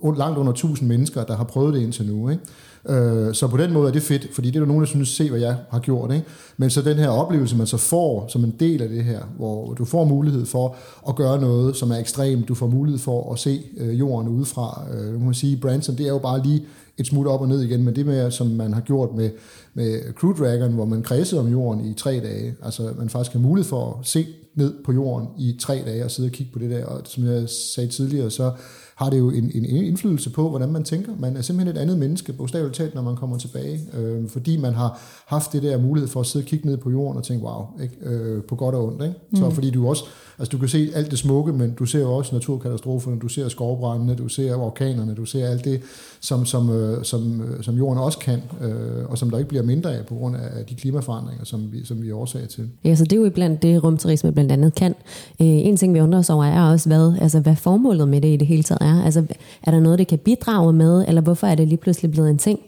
[0.04, 2.30] øh langt under 1000 mennesker, der har prøvet det indtil nu.
[2.30, 2.44] Ikke?
[2.90, 5.10] Øh, så på den måde er det fedt, fordi det er der nogen, der synes,
[5.10, 6.14] se hvad jeg har gjort.
[6.14, 6.26] Ikke?
[6.58, 9.74] Men så den her oplevelse, man så får som en del af det her, hvor
[9.74, 10.76] du får mulighed for
[11.10, 12.48] at gøre noget, som er ekstremt.
[12.48, 14.84] Du får mulighed for at se øh, jorden udefra.
[14.94, 16.66] Øh, man må sige, Branson, det er jo bare lige
[16.98, 19.30] et smut op og ned igen, men det med, som man har gjort med,
[19.74, 23.40] med Crew Dragon, hvor man kredsede om jorden i tre dage, altså man faktisk har
[23.40, 26.60] mulighed for at se ned på jorden i tre dage og sidde og kigge på
[26.60, 26.86] det der.
[26.86, 28.52] Og som jeg sagde tidligere, så
[29.00, 31.12] har det jo en, en indflydelse på, hvordan man tænker.
[31.20, 34.74] Man er simpelthen et andet menneske, bogstaveligt talt, når man kommer tilbage, øh, fordi man
[34.74, 37.46] har haft det der mulighed for at sidde og kigge ned på jorden og tænke,
[37.46, 37.96] wow, ikke?
[38.02, 39.04] Øh, på godt og ondt.
[39.04, 39.16] Ikke?
[39.36, 39.52] Så mm.
[39.52, 40.04] fordi du også,
[40.40, 43.50] altså du kan se alt det smukke, men du ser jo også naturkatastroferne, du ser
[43.50, 45.82] skovbrændene, du ser orkanerne, du ser alt det,
[46.22, 49.64] som, som, øh, som, øh, som jorden også kan, øh, og som der ikke bliver
[49.64, 52.70] mindre af på grund af de klimaforandringer, som vi, som vi er årsag til.
[52.84, 54.96] Ja, så det er jo blandt det, rumturisme blandt andet kan.
[55.42, 58.28] Øh, en ting, vi undrer os over, er også, hvad, altså, hvad formålet med det
[58.28, 59.04] i det hele taget er.
[59.04, 59.24] Altså,
[59.64, 62.38] er der noget, det kan bidrage med, eller hvorfor er det lige pludselig blevet en
[62.38, 62.60] ting?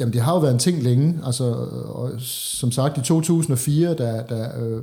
[0.00, 1.20] Jamen, det har jo været en ting længe.
[1.26, 4.82] Altså, øh, og som sagt, i 2004, da, da øh,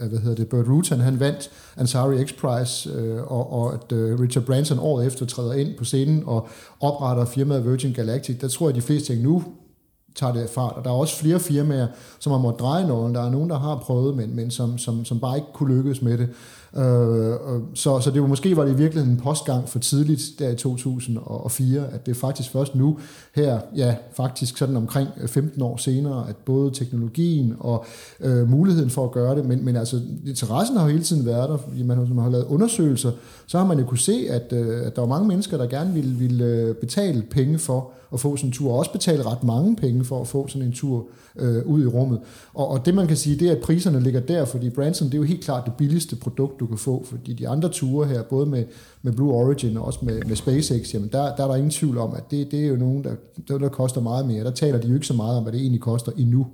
[0.00, 3.92] øh, hvad hedder det, Bert Rutan, han vandt Ansari X Prize, øh, og, og at
[3.92, 6.48] øh, Richard Branson året efter træder ind på scenen og
[6.80, 9.44] opretter firmaet Virgin Galactic, der tror jeg, de fleste ting nu
[10.14, 10.72] tager det fart.
[10.76, 11.86] Og der er også flere firmaer,
[12.18, 13.14] som har måttet dreje nålen.
[13.14, 16.02] Der er nogen, der har prøvet, men, men som, som, som bare ikke kunne lykkes
[16.02, 16.28] med det.
[16.76, 17.34] Øh,
[17.74, 20.56] så, så det var måske var det i virkeligheden en postgang for tidligt der i
[20.56, 22.98] 2004, at det er faktisk først nu
[23.34, 27.84] her, ja faktisk sådan omkring øh, 15 år senere, at både teknologien og
[28.20, 31.48] øh, muligheden for at gøre det, men, men altså interessen har jo hele tiden været
[31.48, 33.10] der, fordi man, man har lavet undersøgelser,
[33.46, 35.94] så har man jo kunne se, at, øh, at der var mange mennesker, der gerne
[35.94, 39.44] ville, ville øh, betale penge for at få sådan en tur, og også betale ret
[39.44, 41.06] mange penge for at få sådan en tur
[41.36, 42.20] øh, ud i rummet.
[42.54, 45.14] Og, og det man kan sige, det er, at priserne ligger der, fordi Branson, det
[45.14, 48.22] er jo helt klart det billigste produkt, du kan få, fordi de andre ture her,
[48.22, 48.64] både med,
[49.02, 51.98] med Blue Origin og også med, med SpaceX, jamen der, der er der ingen tvivl
[51.98, 53.14] om, at det, det er jo nogen, der,
[53.48, 54.44] der, der koster meget mere.
[54.44, 56.46] Der taler de jo ikke så meget om, hvad det egentlig koster endnu.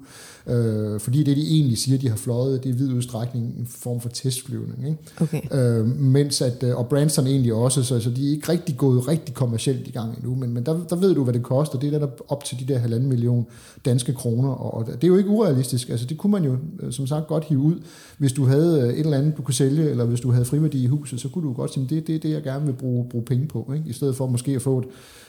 [0.46, 3.66] Øh, fordi det, de egentlig siger, de har fløjet, det er i vid udstrækning en
[3.66, 4.88] form for testflyvning.
[4.88, 4.98] Ikke?
[5.20, 5.40] Okay.
[5.52, 9.08] Øh, mens at, øh, og Branson egentlig også, så, så de er ikke rigtig gået
[9.08, 11.78] rigtig kommercielt i gang endnu, men, men der, der ved du, hvad det koster.
[11.78, 13.46] Det er der op til de der halvanden million
[13.84, 15.88] danske kroner, og, og det er jo ikke urealistisk.
[15.88, 17.74] Altså det kunne man jo øh, som sagt godt hive ud.
[18.18, 20.84] Hvis du havde øh, et eller andet, du kunne sælge, eller hvis du havde friværdi
[20.84, 23.08] i huset, så kunne du godt sige, det, det er det, jeg gerne vil bruge,
[23.10, 23.88] bruge penge på, ikke?
[23.88, 24.84] i stedet for måske at få et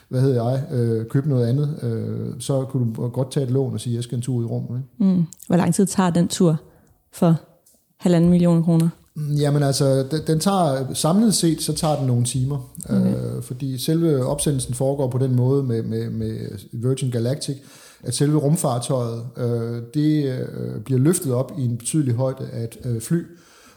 [0.10, 3.74] hvad hedder jeg, øh, købe noget andet, øh, så kunne du godt tage et lån
[3.74, 4.82] og sige, jeg skal en tur ud i rummet.
[5.00, 5.07] Ikke?
[5.08, 5.26] Mm.
[5.48, 6.58] Hvor lang tid tager den tur
[7.14, 7.36] for
[7.98, 8.90] halvanden million kroner?
[9.16, 13.36] Mm, jamen altså, den, den tager, samlet set, så tager den nogle timer, okay.
[13.36, 16.38] øh, fordi selve opsendelsen foregår på den måde med, med, med
[16.72, 17.58] Virgin Galactic,
[18.04, 22.78] at selve rumfartøjet, øh, det øh, bliver løftet op i en betydelig højde af et
[22.86, 23.24] øh, fly,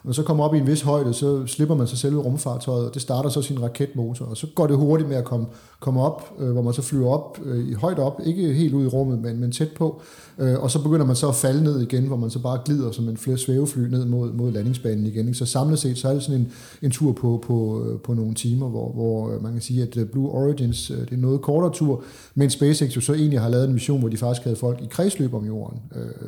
[0.05, 2.95] når så kommer op i en vis højde, så slipper man sig selve rumfartøjet, og
[2.95, 5.47] det starter så sin raketmotor, og så går det hurtigt med at komme,
[5.81, 8.85] komme op, øh, hvor man så flyver op, øh, i højt op, ikke helt ud
[8.85, 10.01] i rummet, men, men tæt på,
[10.39, 12.91] øh, og så begynder man så at falde ned igen, hvor man så bare glider
[12.91, 15.27] som en flere svævefly ned mod, mod landingsbanen igen.
[15.27, 15.39] Ikke?
[15.39, 18.35] Så samlet set, så er det sådan en, en tur på, på, øh, på nogle
[18.35, 21.41] timer, hvor, hvor øh, man kan sige, at øh, Blue Origins, det er en noget
[21.41, 22.03] kortere tur,
[22.35, 24.87] men SpaceX jo så egentlig har lavet en mission, hvor de faktisk havde folk i
[24.91, 25.79] kredsløb om jorden,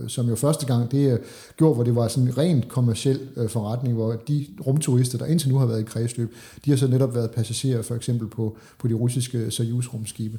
[0.09, 1.19] som jo første gang det
[1.57, 3.21] gjorde, hvor det var sådan rent kommersiel
[3.63, 7.15] forretning, hvor de rumturister, der indtil nu har været i kredsløb, de har så netop
[7.15, 10.39] været passagerer for eksempel på, på de russiske Soyuz-rumskibe.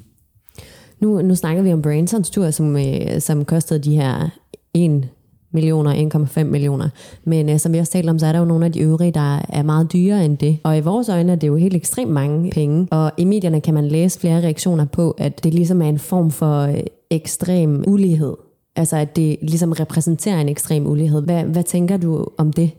[1.00, 4.30] Nu, nu snakker vi om Bransons tur, som, øh, som kostede de her
[4.74, 5.08] 1
[5.52, 6.88] millioner, 1,5 millioner.
[7.24, 9.12] Men øh, som vi også talte om, så er der jo nogle af de øvrige,
[9.12, 10.58] der er meget dyrere end det.
[10.62, 12.88] Og i vores øjne er det jo helt ekstremt mange penge.
[12.90, 16.30] Og i medierne kan man læse flere reaktioner på, at det ligesom er en form
[16.30, 18.34] for øh, ekstrem ulighed.
[18.76, 21.22] Altså at det ligesom repræsenterer en ekstrem ulighed.
[21.22, 22.70] Hvad, hvad tænker du om det?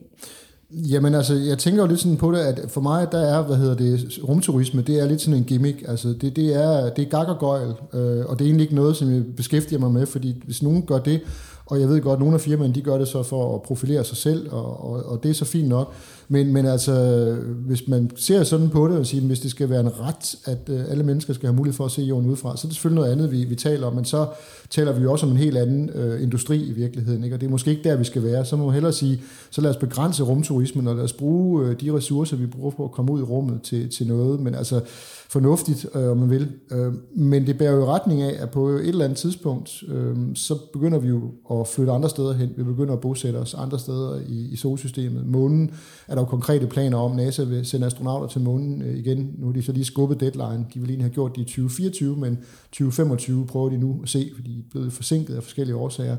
[0.71, 3.57] Jamen altså, jeg tænker jo lidt sådan på det, at for mig, der er, hvad
[3.57, 5.83] hedder det, rumturisme, det er lidt sådan en gimmick.
[5.87, 8.75] Altså, det, det er, det er gak og gøjl, øh, og det er egentlig ikke
[8.75, 11.21] noget, som jeg beskæftiger mig med, fordi hvis nogen gør det,
[11.65, 14.03] og jeg ved godt, at nogle af firmaerne, de gør det så for at profilere
[14.03, 15.93] sig selv, og, og, og det er så fint nok.
[16.27, 17.35] Men, men altså,
[17.65, 20.69] hvis man ser sådan på det og siger, hvis det skal være en ret, at
[20.69, 23.01] øh, alle mennesker skal have mulighed for at se jorden udefra, så er det selvfølgelig
[23.01, 23.95] noget andet, vi, vi taler om.
[23.95, 24.27] Men så
[24.69, 27.23] taler vi jo også om en helt anden øh, industri i virkeligheden.
[27.23, 27.35] Ikke?
[27.35, 28.45] Og det er måske ikke der, vi skal være.
[28.45, 31.81] Så må man hellere sige, så lad os begrænse rumturismen, og lad os bruge øh,
[31.81, 34.39] de ressourcer, vi bruger på at komme ud i rummet til, til noget.
[34.39, 34.81] Men altså,
[35.29, 36.51] fornuftigt, øh, om man vil.
[36.71, 40.55] Øh, men det bærer jo retning af, at på et eller andet tidspunkt, øh, så
[40.73, 42.49] begynder vi jo at flytte andre steder hen.
[42.57, 45.25] Vi begynder at bosætte os andre steder i, i solsystemet.
[45.27, 45.71] Månen
[46.07, 47.15] er der jo konkrete planer om.
[47.15, 49.35] NASA vil sende astronauter til månen øh, igen.
[49.37, 50.65] Nu er de så lige skubbet deadline.
[50.73, 52.37] De ville egentlig have gjort det i 2024, men
[52.71, 56.17] 2025 prøver de nu at se, fordi de er blevet forsinket af forskellige årsager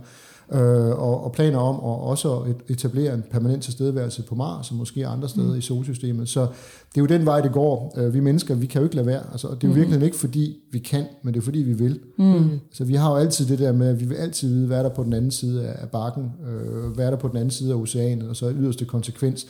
[0.52, 5.06] øh, og, og planer om at også etablere en permanent tilstedeværelse på Mars og måske
[5.06, 5.58] andre steder mm.
[5.58, 6.28] i solsystemet.
[6.28, 7.94] Så det er jo den vej, det går.
[7.96, 9.22] Øh, vi mennesker, vi kan jo ikke lade være.
[9.32, 9.80] Altså, det er jo mm.
[9.80, 12.00] virkelig ikke fordi, vi kan, men det er fordi, vi vil.
[12.18, 12.50] Mm.
[12.72, 14.82] Så vi har jo altid det der med, at vi vil altid vide, hvad er
[14.82, 17.72] der på den anden side af bakken, øh, hvad er der på den anden side
[17.72, 19.46] af oceanet, og så yderste konsekvens.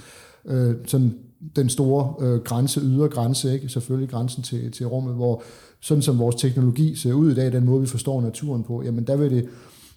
[0.47, 1.15] Øh, sådan
[1.57, 3.69] den store øh, grænse, ydre grænse, ikke?
[3.69, 5.43] selvfølgelig grænsen til, til rummet, hvor
[5.81, 9.07] sådan som vores teknologi ser ud i dag, den måde vi forstår naturen på, jamen
[9.07, 9.49] der vil det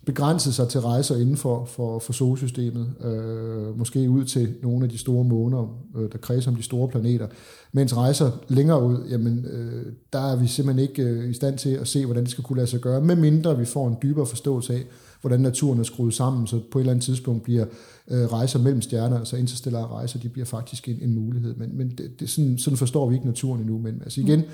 [0.05, 4.89] begrænse sig til rejser inden for, for, for solsystemet, øh, måske ud til nogle af
[4.89, 7.27] de store måner, øh, der kredser om de store planeter,
[7.71, 11.69] mens rejser længere ud, jamen, øh, der er vi simpelthen ikke øh, i stand til
[11.69, 14.73] at se, hvordan det skal kunne lade sig gøre, medmindre vi får en dybere forståelse
[14.73, 14.85] af,
[15.21, 17.65] hvordan naturen er skruet sammen, så på et eller andet tidspunkt bliver
[18.07, 21.55] øh, rejser mellem stjerner, altså interstellare rejser, de bliver faktisk en, en mulighed.
[21.55, 23.77] Men, men det, det, sådan, sådan forstår vi ikke naturen endnu.
[23.77, 24.45] Men altså igen, mm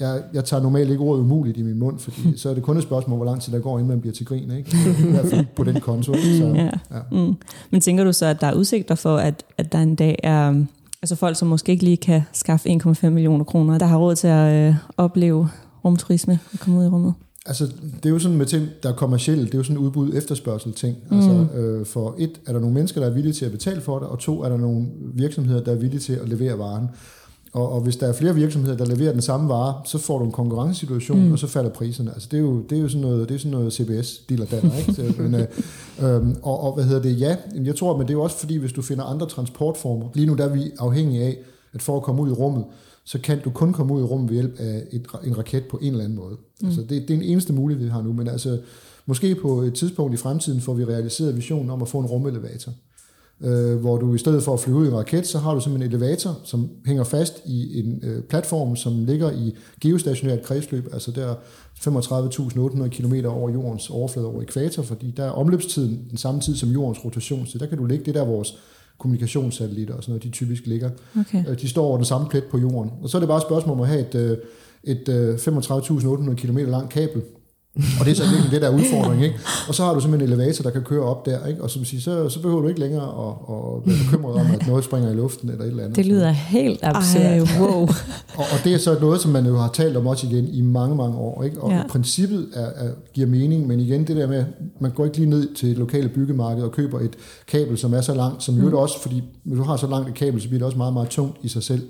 [0.00, 2.76] jeg, jeg tager normalt ikke ordet umuligt i min mund, fordi så er det kun
[2.76, 4.50] et spørgsmål, hvor lang tid der går, inden man bliver til grin.
[4.50, 4.76] Ikke?
[5.08, 6.14] I hvert fald på den konto.
[6.14, 6.64] Så, ja.
[6.64, 7.00] Ja.
[7.12, 7.34] Mm.
[7.70, 10.64] Men tænker du så, at der er udsigter for, at, at der en dag er
[11.02, 14.28] altså folk, som måske ikke lige kan skaffe 1,5 millioner kroner, der har råd til
[14.28, 15.48] at øh, opleve
[15.84, 17.14] rumturisme og komme ud i rummet?
[17.46, 17.66] Altså,
[18.02, 20.72] det er jo sådan med ting, der er kommersielle, det er jo sådan udbud efterspørgsel
[20.72, 20.96] ting.
[21.10, 21.16] Mm.
[21.16, 23.98] Altså, øh, for et, er der nogle mennesker, der er villige til at betale for
[23.98, 26.88] det, og to, er der nogle virksomheder, der er villige til at levere varen.
[27.52, 30.24] Og, og hvis der er flere virksomheder, der leverer den samme vare, så får du
[30.24, 31.32] en konkurrencesituation, mm.
[31.32, 32.10] og så falder priserne.
[32.10, 34.46] Altså det er jo, det er jo sådan noget, det er sådan noget CBS dealer
[34.46, 34.92] der, ikke?
[34.96, 35.46] Så, men, øh,
[36.02, 37.20] øh, og, og, hvad hedder det?
[37.20, 40.08] Ja, jeg tror, men det er jo også fordi, hvis du finder andre transportformer.
[40.14, 41.38] Lige nu der er vi afhængige af,
[41.72, 42.64] at for at komme ud i rummet,
[43.04, 45.78] så kan du kun komme ud i rummet ved hjælp af et, en raket på
[45.82, 46.36] en eller anden måde.
[46.60, 46.66] Mm.
[46.66, 48.58] Altså det, det er den eneste mulighed, vi har nu, men altså
[49.06, 52.72] måske på et tidspunkt i fremtiden får vi realiseret visionen om at få en rumelevator
[53.40, 55.60] øh, hvor du i stedet for at flyve ud i en raket, så har du
[55.60, 60.88] simpelthen en elevator, som hænger fast i en øh, platform, som ligger i geostationært kredsløb,
[60.92, 61.34] altså der
[61.78, 66.68] 35.800 km over jordens overflade over ekvator, fordi der er omløbstiden den samme tid som
[66.68, 68.58] jordens rotation, så der kan du lægge det der vores
[68.98, 70.90] kommunikationssatellitter og sådan noget, de typisk ligger.
[71.20, 71.44] Okay.
[71.48, 72.90] Øh, de står over den samme plet på jorden.
[73.02, 74.38] Og så er det bare et spørgsmål om at have et, øh,
[74.84, 77.22] et 35.800 øh, km langt kabel,
[78.00, 79.24] og det er så virkelig det, der er udfordring.
[79.24, 79.36] Ikke?
[79.68, 81.46] Og så har du simpelthen en elevator, der kan køre op der.
[81.46, 81.62] Ikke?
[81.62, 84.66] Og som siger, så, så behøver du ikke længere at, at være bekymret om, at
[84.66, 85.96] noget springer i luften eller et eller andet.
[85.96, 87.22] Det lyder helt absurd.
[87.22, 87.80] Ej, wow.
[88.36, 90.60] og, og det er så noget, som man jo har talt om også igen i
[90.60, 91.42] mange, mange år.
[91.42, 91.60] Ikke?
[91.60, 91.82] Og ja.
[91.88, 94.44] princippet er, er, giver mening, men igen det der med,
[94.80, 98.00] man går ikke lige ned til et lokale byggemarked og køber et kabel, som er
[98.00, 98.68] så langt, som mm.
[98.68, 100.92] jo også, fordi hvis du har så langt et kabel, så bliver det også meget,
[100.92, 101.82] meget tungt i sig selv.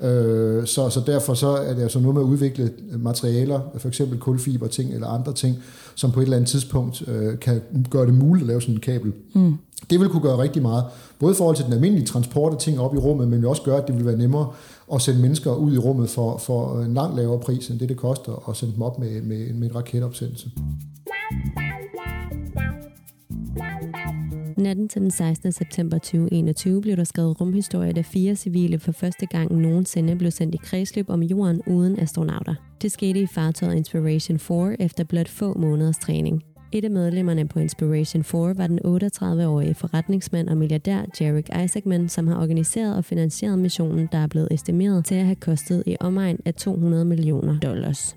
[0.00, 4.18] Øh, så, så derfor så er det altså noget med at udvikle materialer, for eksempel
[4.18, 5.56] kulfiber ting eller andre ting,
[5.94, 8.80] som på et eller andet tidspunkt øh, kan gøre det muligt at lave sådan en
[8.80, 9.12] kabel.
[9.34, 9.54] Mm.
[9.90, 10.84] Det vil kunne gøre rigtig meget,
[11.18, 13.82] både i forhold til den almindelige transport af ting op i rummet, men også gøre,
[13.82, 14.48] at det vil være nemmere
[14.94, 17.96] at sende mennesker ud i rummet for, for en langt lavere pris, end det det
[17.96, 20.50] koster at sende dem op med, med, med en raketopsendelse.
[24.58, 25.52] Natten til den 16.
[25.52, 30.54] september 2021 blev der skrevet rumhistorie, da fire civile for første gang nogensinde blev sendt
[30.54, 32.54] i kredsløb om jorden uden astronauter.
[32.82, 36.42] Det skete i fartøjet Inspiration 4 efter blot få måneders træning.
[36.72, 42.26] Et af medlemmerne på Inspiration 4 var den 38-årige forretningsmand og milliardær Jarek Isaacman, som
[42.26, 46.38] har organiseret og finansieret missionen, der er blevet estimeret til at have kostet i omegn
[46.44, 48.16] af 200 millioner dollars.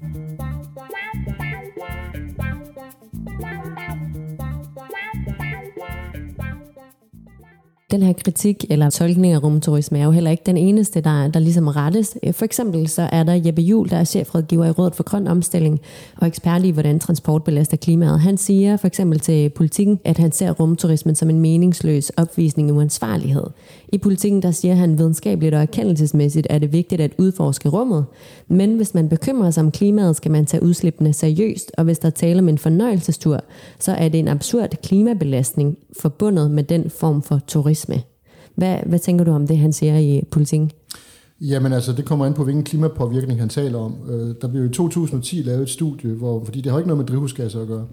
[7.92, 11.40] Den her kritik eller tolkning af rumturisme er jo heller ikke den eneste, der, der
[11.40, 12.18] ligesom rettes.
[12.24, 15.28] Øh, for eksempel så er der Jeppe Jul, der er chefrådgiver i Rådet for Grøn
[15.28, 15.82] Omstilling
[16.18, 18.20] og ekspert i, hvordan transport belaster klimaet.
[18.20, 22.74] Han siger for eksempel til politikken, at han ser rumturismen som en meningsløs opvisning af
[22.74, 23.46] uansvarlighed.
[23.94, 28.06] I politikken der siger han videnskabeligt og erkendelsesmæssigt, er det vigtigt at udforske rummet.
[28.48, 32.10] Men hvis man bekymrer sig om klimaet, skal man tage udslippene seriøst, og hvis der
[32.10, 33.40] taler om en fornøjelsestur,
[33.80, 37.81] så er det en absurd klimabelastning forbundet med den form for turisme.
[38.56, 40.72] Hvad, hvad tænker du om det, han siger i politikken?
[41.42, 43.96] Jamen altså, det kommer an på, hvilken klimapåvirkning han taler om.
[44.10, 47.08] Øh, der blev i 2010 lavet et studie, hvor, fordi det har ikke noget med
[47.08, 47.88] drivhusgasser at gøre.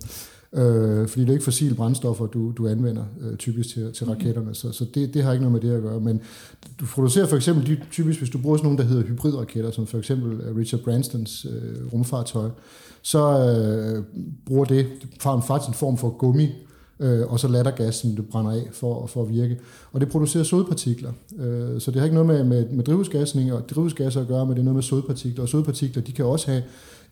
[0.52, 4.54] Øh, fordi det er ikke fossile brændstoffer, du, du anvender øh, typisk til, til raketterne,
[4.54, 6.00] så, så det, det har ikke noget med det at gøre.
[6.00, 6.20] Men
[6.80, 9.86] du producerer for eksempel, de, typisk hvis du bruger sådan nogle, der hedder hybridraketter, som
[9.86, 12.48] for eksempel øh, Richard Branstons øh, rumfartøj,
[13.02, 14.04] så øh,
[14.46, 14.86] bruger det
[15.20, 16.48] faktisk en form for gummi,
[17.00, 19.58] øh, og så lattergas, som det brænder af for, for at virke.
[19.92, 21.12] Og det producerer sodpartikler.
[21.38, 24.54] Øh, så det har ikke noget med, med, med drivhusgasning og drivhusgasser at gøre, men
[24.54, 25.42] det er noget med sodpartikler.
[25.42, 26.62] Og sodpartikler, de kan også have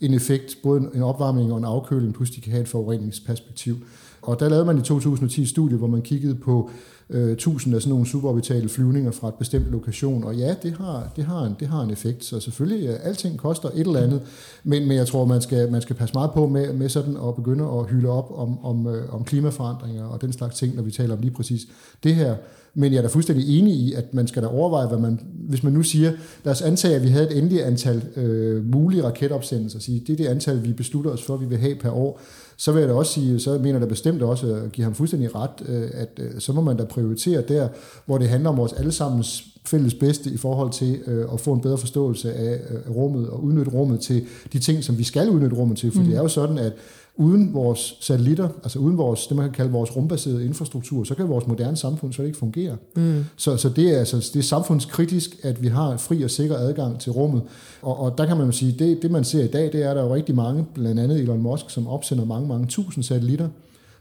[0.01, 3.77] en effekt, både en opvarmning og en afkøling, plus de kan have et forureningsperspektiv.
[4.27, 6.71] Og der lavede man i 2010 et studie, hvor man kiggede på
[7.11, 11.13] øh, tusind af sådan nogle suborbitale flyvninger fra et bestemt lokation, og ja, det har,
[11.17, 14.23] det har, en, det har en effekt, så selvfølgelig, ja, alting koster et eller andet,
[14.65, 17.35] men, men jeg tror, man skal, man skal passe meget på med, med sådan at
[17.35, 20.91] begynde at hylde op om, om, øh, om klimaforandringer og den slags ting, når vi
[20.91, 21.63] taler om lige præcis
[22.05, 22.37] det her.
[22.79, 25.63] Men jeg er da fuldstændig enig i, at man skal da overveje, hvad man, hvis
[25.63, 26.13] man nu siger,
[26.45, 30.17] lad os antage, at vi havde et endeligt antal øh, mulige raketopsendelser, sige, det er
[30.17, 32.21] det antal, vi beslutter os for, at vi vil have per år,
[32.57, 35.35] så vil jeg da også sige, så mener jeg bestemt også at give ham fuldstændig
[35.35, 37.69] ret, øh, at øh, så må man da prioritere der,
[38.07, 41.61] hvor det handler om vores allesammens fælles bedste i forhold til øh, at få en
[41.61, 45.79] bedre forståelse af rummet og udnytte rummet til de ting, som vi skal udnytte rummet
[45.79, 45.93] til.
[45.93, 46.07] For mm.
[46.07, 46.73] det er jo sådan, at
[47.17, 51.29] uden vores satellitter, altså uden vores, det man kan kalde vores rumbaserede infrastruktur, så kan
[51.29, 52.77] vores moderne samfund så ikke fungere.
[52.97, 53.25] Mm.
[53.37, 57.01] Så, så det, er, altså, det er samfundskritisk, at vi har fri og sikker adgang
[57.01, 57.43] til rummet.
[57.83, 59.91] Og, og der kan man jo sige, det, det man ser i dag, det er,
[59.91, 63.05] at der er jo rigtig mange, blandt andet Elon Musk, som opsender mange, mange tusind
[63.05, 63.49] satellitter,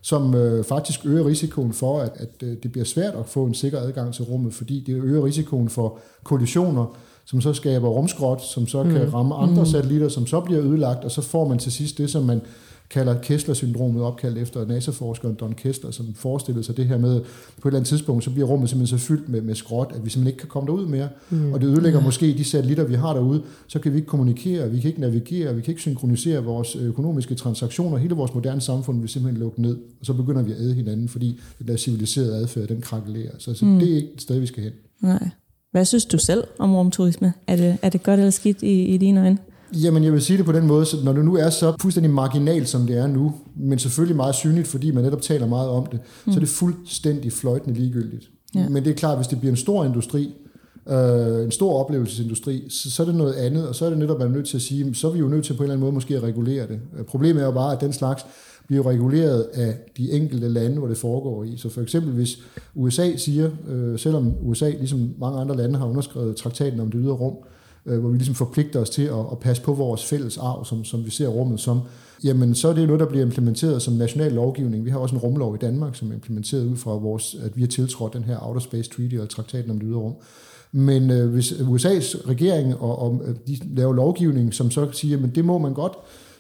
[0.02, 3.54] som øh, faktisk øger risikoen for, at, at øh, det bliver svært at få en
[3.54, 8.68] sikker adgang til rummet, fordi det øger risikoen for kollisioner, som så skaber rumskrot, som
[8.68, 9.10] så kan mm.
[9.14, 9.66] ramme andre mm.
[9.66, 12.42] satellitter, som så bliver ødelagt, og så får man til sidst det, som man
[12.90, 17.22] kalder Kessler-syndromet, opkaldt efter NASA-forskeren Don Kessler, som forestillede sig det her med,
[17.62, 20.06] på et eller andet tidspunkt, så bliver rummet simpelthen så fyldt med, med skrot, at
[20.06, 21.10] vi simpelthen ikke kan komme derud mere.
[21.30, 21.54] Mm.
[21.54, 22.06] Og det ødelægger mm.
[22.06, 25.56] måske de satellitter, vi har derude, så kan vi ikke kommunikere, vi kan ikke navigere,
[25.56, 29.78] vi kan ikke synkronisere vores økonomiske transaktioner, hele vores moderne samfund vil simpelthen lukke ned,
[30.00, 33.32] og så begynder vi at æde hinanden, fordi det der civiliserede adfærd, den krakelerer.
[33.38, 33.80] Så, så mm.
[33.80, 34.72] det er ikke et sted, vi skal hen.
[35.02, 35.30] Nej.
[35.72, 37.34] Hvad synes du selv om rumturisme?
[37.48, 39.38] Er det, er det godt eller skidt i, i dine øjne?
[39.74, 42.14] Jamen, jeg vil sige det på den måde, så når det nu er så fuldstændig
[42.14, 45.86] marginalt, som det er nu, men selvfølgelig meget synligt, fordi man netop taler meget om
[45.86, 46.32] det, mm.
[46.32, 48.30] så er det fuldstændig fløjtende ligegyldigt.
[48.56, 48.70] Ja.
[48.70, 50.34] Men det er klart, hvis det bliver en stor industri,
[50.90, 54.20] øh, en stor oplevelsesindustri, så, så er det noget andet, og så er det netop,
[54.20, 55.74] man er nødt til at sige, så er vi jo nødt til på en eller
[55.74, 56.80] anden måde måske at regulere det.
[57.08, 58.26] Problemet er jo bare, at den slags
[58.68, 61.58] bliver reguleret af de enkelte lande, hvor det foregår i.
[61.58, 62.40] Så for eksempel hvis
[62.76, 67.14] USA siger, øh, selvom USA ligesom mange andre lande har underskrevet traktaten om det ydre
[67.14, 67.55] rum, øh,
[67.86, 71.06] hvor vi ligesom forpligter os til at, at passe på vores fælles arv, som, som
[71.06, 71.80] vi ser rummet som,
[72.24, 74.86] jamen så er det noget, der bliver implementeret som national lovgivning.
[74.86, 77.62] Vi har også en rumlov i Danmark, som er implementeret ud fra vores, at vi
[77.62, 80.14] har tiltrådt den her Outer Space Treaty, og traktaten om det ydre rum.
[80.72, 85.46] Men øh, hvis USA's regering og, og de laver lovgivning, som så siger, men det
[85.46, 85.94] må man godt,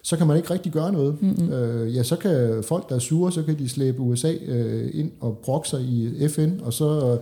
[0.04, 1.22] så kan man ikke rigtig gøre noget.
[1.22, 1.54] Mm-hmm.
[1.54, 5.12] Øh, ja, så kan folk, der er sure, så kan de slæbe USA øh, ind
[5.20, 7.18] og brokke sig i FN, og så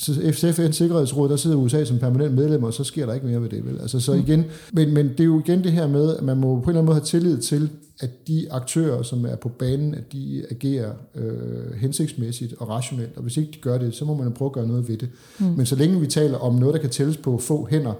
[0.00, 3.42] så FN's Sikkerhedsråd, der sidder USA som permanent medlem, og så sker der ikke mere
[3.42, 3.66] ved det.
[3.66, 3.80] Vel?
[3.80, 4.18] Altså, så mm.
[4.18, 6.60] igen, men, men det er jo igen det her med, at man må på en
[6.60, 10.44] eller anden måde have tillid til, at de aktører, som er på banen, at de
[10.50, 13.16] agerer øh, hensigtsmæssigt og rationelt.
[13.16, 15.08] Og hvis ikke de gør det, så må man prøve at gøre noget ved det.
[15.38, 15.46] Mm.
[15.46, 17.92] Men så længe vi taler om noget, der kan tælles på få hænder,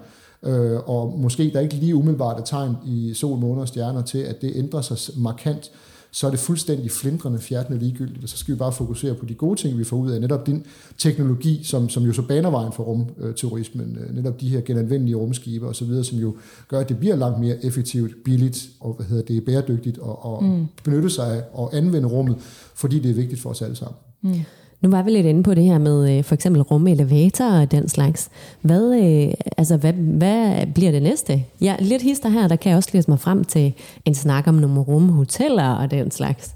[0.42, 4.18] øh, og måske der ikke lige umiddelbart er tegn i sol, måne og stjerner til,
[4.18, 5.70] at det ændrer sig markant,
[6.10, 9.34] så er det fuldstændig flindrende, fjertende ligegyldigt, og så skal vi bare fokusere på de
[9.34, 10.64] gode ting, vi får ud af netop din
[10.98, 15.68] teknologi, som, som jo så baner vejen for rumturismen, øh, netop de her genanvendelige rumskibe
[15.68, 16.36] osv., som jo
[16.68, 20.42] gør, at det bliver langt mere effektivt, billigt og hvad hedder det, bæredygtigt at, at
[20.42, 20.66] mm.
[20.84, 22.36] benytte sig af og anvende rummet,
[22.74, 23.96] fordi det er vigtigt for os alle sammen.
[24.22, 24.34] Mm.
[24.80, 27.88] Nu var vi lidt inde på det her med øh, for eksempel rumelevator og den
[27.88, 28.30] slags.
[28.60, 31.44] Hvad, øh, altså, hvad, hvad bliver det næste?
[31.60, 34.54] Ja, lidt hister her, der kan jeg også læse mig frem til en snak om
[34.54, 36.54] nogle rumhoteller og den slags.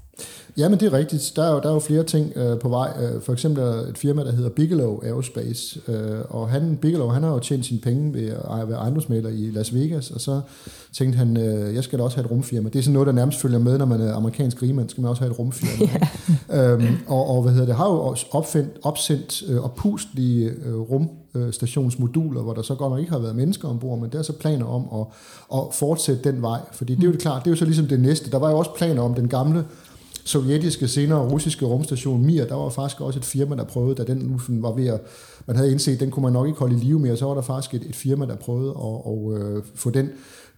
[0.57, 1.33] Ja, men det er rigtigt.
[1.35, 2.93] Der er jo, der er jo flere ting øh, på vej.
[3.01, 7.23] Øh, for eksempel er et firma, der hedder Bigelow Aerospace, øh, og han, Bigelow han
[7.23, 10.41] har jo tjent sine penge ved at være ejendomsmaler i Las Vegas, og så
[10.93, 12.69] tænkte han, øh, jeg skal da også have et rumfirma.
[12.69, 15.09] Det er sådan noget, der nærmest følger med, når man er amerikansk rigmand, skal man
[15.09, 15.91] også have et rumfirma.
[16.53, 16.73] yeah.
[16.73, 22.41] øhm, og, og hvad hedder det, har jo også opfind, opsendt øh, oppustlige øh, rumstationsmoduler,
[22.41, 24.65] hvor der så godt nok ikke har været mennesker ombord, men der er så planer
[24.65, 25.07] om at,
[25.57, 26.59] at fortsætte den vej.
[26.71, 28.31] Fordi det er jo det klart, det er jo så ligesom det næste.
[28.31, 29.65] Der var jo også planer om den gamle
[30.25, 34.17] sovjetiske, senere russiske rumstation Mir, der var faktisk også et firma, der prøvede, da den
[34.17, 35.01] nu var ved at,
[35.47, 37.41] man havde indset, den kunne man nok ikke holde i live mere, så var der
[37.41, 40.09] faktisk et, et firma, der prøvede at, at, at øh, få den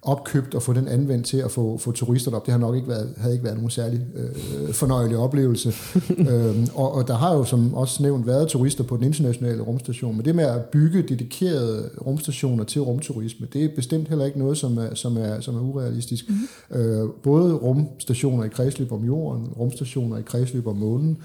[0.02, 2.46] opkøbt og få den anvendt til at få, få turister op.
[2.46, 5.74] Det har nok ikke været, havde ikke været nogen særlig øh, fornøjelig oplevelse.
[6.32, 10.16] øhm, og, og der har jo som også nævnt været turister på den internationale rumstation,
[10.16, 14.58] men det med at bygge dedikerede rumstationer til rumturisme, det er bestemt heller ikke noget,
[14.58, 16.30] som er, som er, som er urealistisk.
[16.30, 16.82] Mm-hmm.
[16.82, 21.18] Øh, både rumstationer i kredsløb om jorden, rumstationer i kredsløb om månen,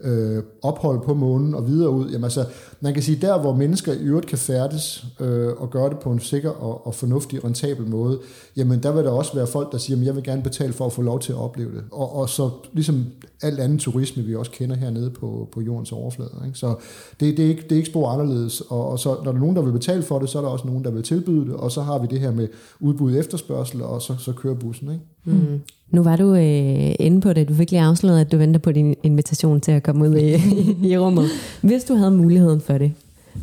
[0.00, 2.10] øh, ophold på månen og videre ud.
[2.10, 2.44] Jamen altså,
[2.80, 6.10] man kan sige, der hvor mennesker i øvrigt kan færdes øh, og gøre det på
[6.10, 8.18] en sikker og, og fornuftig, rentabel måde,
[8.56, 10.86] jamen der vil der også være folk, der siger, at jeg vil gerne betale for
[10.86, 11.84] at få lov til at opleve det.
[11.92, 13.06] Og, og så ligesom
[13.42, 16.42] alt andet turisme, vi også kender hernede på, på jordens overflade.
[16.46, 16.58] Ikke?
[16.58, 16.74] Så
[17.20, 18.60] det, det, er ikke, det er ikke spor anderledes.
[18.60, 20.48] Og, og så når der er nogen, der vil betale for det, så er der
[20.48, 22.48] også nogen, der vil tilbyde det, og så har vi det her med
[22.80, 24.92] udbud efterspørgsel, og så, så kører bussen.
[24.92, 25.04] Ikke?
[25.24, 25.60] Mm.
[25.90, 27.48] Nu var du øh, inde på det.
[27.48, 30.34] Du fik lige afsløret, at du venter på din invitation til at komme ud i,
[30.92, 31.26] i rummet.
[31.62, 32.92] Hvis du havde muligheden for det,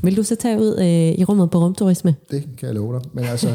[0.03, 2.15] vil du så tage ud øh, i rummet på rumturisme?
[2.31, 3.01] Det kan jeg love dig.
[3.13, 3.47] Men altså,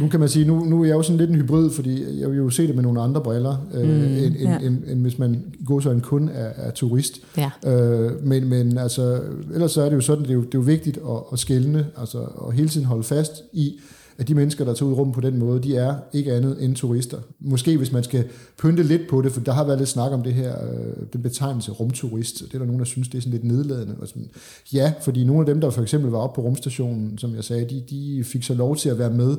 [0.00, 2.30] nu kan man sige, nu, nu er jeg jo sådan lidt en hybrid, fordi jeg
[2.30, 4.56] vil jo se det med nogle andre briller, øh, mm, end, ja.
[4.56, 7.20] end, end, end hvis man går så en kun er, er turist.
[7.36, 7.50] Ja.
[7.72, 9.20] Øh, men, men altså,
[9.54, 11.38] ellers så er det jo sådan, det er jo, det er jo vigtigt at, at
[11.38, 13.78] skælne, altså at hele tiden holde fast i,
[14.18, 16.64] at de mennesker, der tager ud i rummet på den måde, de er ikke andet
[16.64, 17.18] end turister.
[17.40, 18.24] Måske hvis man skal
[18.58, 21.22] pynte lidt på det, for der har været lidt snak om det her, øh, den
[21.22, 23.96] betegnelse rumturist, det er der nogen, der synes, det er sådan lidt nedladende.
[24.00, 24.30] Og sådan,
[24.72, 27.64] ja, fordi nogle af dem, der for eksempel var oppe på rumstationen, som jeg sagde,
[27.64, 29.36] de, de fik så lov til at være med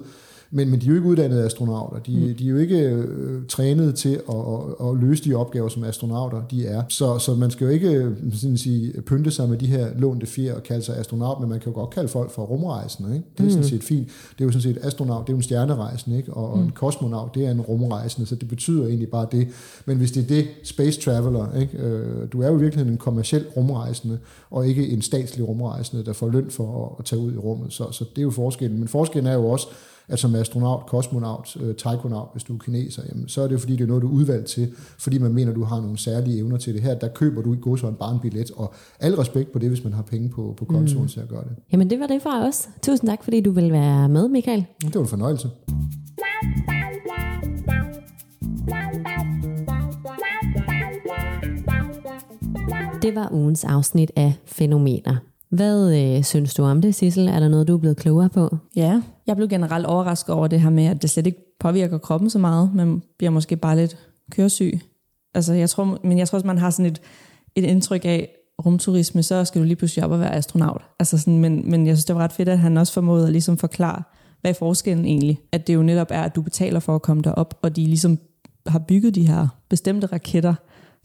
[0.52, 2.00] men, men de er jo ikke uddannede astronauter.
[2.00, 2.36] De, mm.
[2.36, 6.42] de er jo ikke øh, trænet til at, at, at løse de opgaver, som astronauter
[6.52, 6.84] de er.
[6.90, 10.26] Så, så man skal jo ikke øh, sådan sige, pynte sig med de her lånte
[10.26, 13.16] fjer og kalde sig astronaut, men man kan jo godt kalde folk for rumrejsende.
[13.16, 13.28] Ikke?
[13.38, 13.50] Det er mm.
[13.50, 14.08] sådan set fint.
[14.08, 16.34] Det er jo sådan set astronaut, det er jo en stjernerejsende, ikke?
[16.34, 16.62] Og, mm.
[16.62, 19.48] og en kosmonaut, det er en rumrejsende, så det betyder egentlig bare det.
[19.86, 21.78] Men hvis det er det, space traveler, ikke?
[21.78, 24.20] Øh, du er jo i virkeligheden en kommersiel rumrejsende,
[24.52, 27.74] og ikke en statslig rumrejsende, der får løn for at, at tage ud i rummet.
[27.74, 28.80] Så, så det er jo forskellen.
[28.80, 29.68] Men forskellen er jo også,
[30.08, 33.60] at som astronaut, kosmonaut, øh, taikonaut, hvis du er kineser, jamen, så er det jo
[33.60, 36.38] fordi, det er noget, du er udvalgt til, fordi man mener, du har nogle særlige
[36.38, 36.96] evner til det her.
[36.96, 39.94] Der køber du i godsøjne bare en billet, og al respekt på det, hvis man
[39.94, 41.08] har penge på, på kontoen mm.
[41.08, 41.56] til at gøre det.
[41.72, 42.70] Jamen det var det fra os.
[42.82, 44.66] Tusind tak, fordi du vil være med, Michael.
[44.82, 45.50] Det var en fornøjelse.
[53.02, 55.35] Det var ugens afsnit af Fænomener.
[55.50, 57.28] Hvad øh, synes du om det, Sissel?
[57.28, 58.58] Er der noget, du er blevet klogere på?
[58.76, 62.30] Ja, jeg blev generelt overrasket over det her med, at det slet ikke påvirker kroppen
[62.30, 62.72] så meget.
[62.76, 63.98] Man bliver måske bare lidt
[64.32, 64.80] køresyg.
[65.34, 67.02] Altså, jeg tror, men jeg tror også, man har sådan et,
[67.56, 68.30] et indtryk af,
[68.66, 70.82] rumturisme, så skal du lige pludselig op og være astronaut.
[71.00, 73.32] Altså sådan, men, men jeg synes, det var ret fedt, at han også formåede at
[73.32, 74.04] ligesom forklare,
[74.42, 75.40] hvad er forskellen egentlig?
[75.52, 78.20] At det jo netop er, at du betaler for at komme derop, og de ligesom
[78.68, 80.54] har bygget de her bestemte raketter,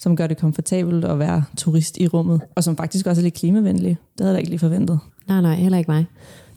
[0.01, 3.35] som gør det komfortabelt at være turist i rummet, og som faktisk også er lidt
[3.35, 3.99] klimavenlige.
[4.19, 4.99] Det havde jeg ikke lige forventet.
[5.29, 6.07] Nej, nej, heller ikke mig.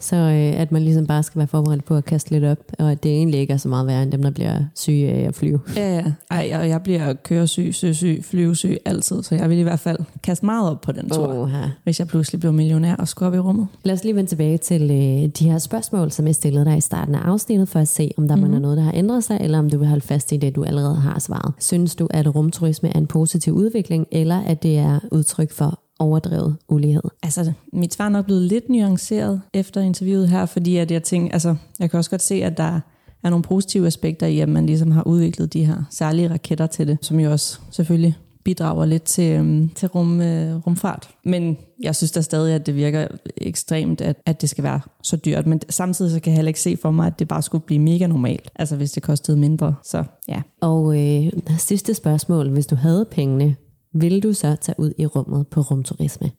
[0.03, 2.91] Så øh, at man ligesom bare skal være forberedt på at kaste lidt op, og
[2.91, 5.35] at det egentlig ikke er så meget værre end dem, der bliver syge af at
[5.35, 5.59] flyve.
[5.75, 6.03] Ja, ja.
[6.31, 10.45] Ej, og jeg bliver køresyg, søsyg, flyvesyg altid, så jeg vil i hvert fald kaste
[10.45, 11.67] meget op på den tur, Oha.
[11.83, 13.67] hvis jeg pludselig bliver millionær og skulle op i rummet.
[13.83, 16.81] Lad os lige vende tilbage til øh, de her spørgsmål, som jeg stillede dig i
[16.81, 18.53] starten af afsnittet, for at se, om der mm-hmm.
[18.53, 20.63] er noget, der har ændret sig, eller om du vil holde fast i det, du
[20.63, 21.53] allerede har svaret.
[21.59, 26.57] Synes du, at rumturisme er en positiv udvikling, eller at det er udtryk for overdrevet
[26.69, 27.03] ulighed?
[27.23, 31.33] Altså, mit svar er nok blevet lidt nuanceret efter interviewet her, fordi at jeg tænker,
[31.33, 32.79] altså, jeg kan også godt se, at der
[33.23, 36.87] er nogle positive aspekter i, at man ligesom har udviklet de her særlige raketter til
[36.87, 41.09] det, som jo også selvfølgelig bidrager lidt til, øhm, til rum, øh, rumfart.
[41.25, 45.17] Men jeg synes da stadig, at det virker ekstremt, at, at det skal være så
[45.17, 45.47] dyrt.
[45.47, 47.79] Men samtidig så kan jeg heller ikke se for mig, at det bare skulle blive
[47.79, 48.51] mega normalt.
[48.55, 49.75] Altså hvis det kostede mindre.
[49.83, 50.41] Så ja.
[50.61, 52.49] Og øh, sidste spørgsmål.
[52.49, 53.55] Hvis du havde pengene,
[53.93, 56.31] ville du så tage ud i rummet på rumturisme?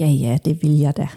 [0.00, 1.08] Ja, ja, det vil jeg da.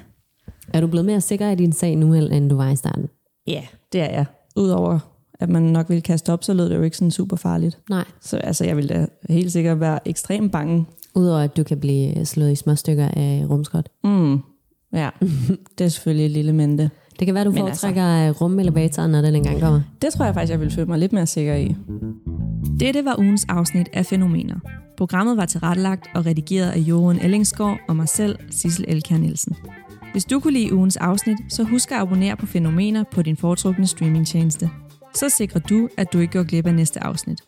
[0.73, 3.09] Er du blevet mere sikker i din sag nu, end du var i starten?
[3.47, 3.61] Ja,
[3.93, 4.25] det er jeg.
[4.55, 4.99] Udover
[5.39, 7.79] at man nok ville kaste op, så lød det jo ikke sådan super farligt.
[7.89, 8.05] Nej.
[8.21, 10.85] Så altså, jeg ville da helt sikkert være ekstremt bange.
[11.15, 13.89] Udover at du kan blive slået i små stykker af rumskrot.
[14.03, 14.39] Mm.
[14.93, 15.09] Ja,
[15.77, 16.89] det er selvfølgelig et lille mente.
[17.19, 18.43] Det kan være, du Men foretrækker altså...
[18.43, 19.81] rumelevatoren, når den engang kommer.
[20.01, 21.75] Det tror jeg faktisk, jeg vil føle mig lidt mere sikker i.
[22.79, 24.59] Dette var ugens afsnit af Fænomener.
[24.97, 29.55] Programmet var tilrettelagt og redigeret af Jorgen Ellingsgaard og mig selv, Sissel Elkær Nielsen.
[30.11, 33.87] Hvis du kunne lide ugens afsnit, så husk at abonnere på Fænomener på din foretrukne
[33.87, 34.69] streamingtjeneste.
[35.15, 37.41] Så sikrer du, at du ikke går glip af næste afsnit.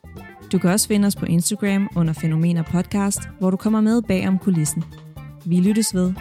[0.52, 4.28] Du kan også finde os på Instagram under Fænomener Podcast, hvor du kommer med bag
[4.28, 4.84] om kulissen.
[5.45, 6.14] Vi lyttes ved.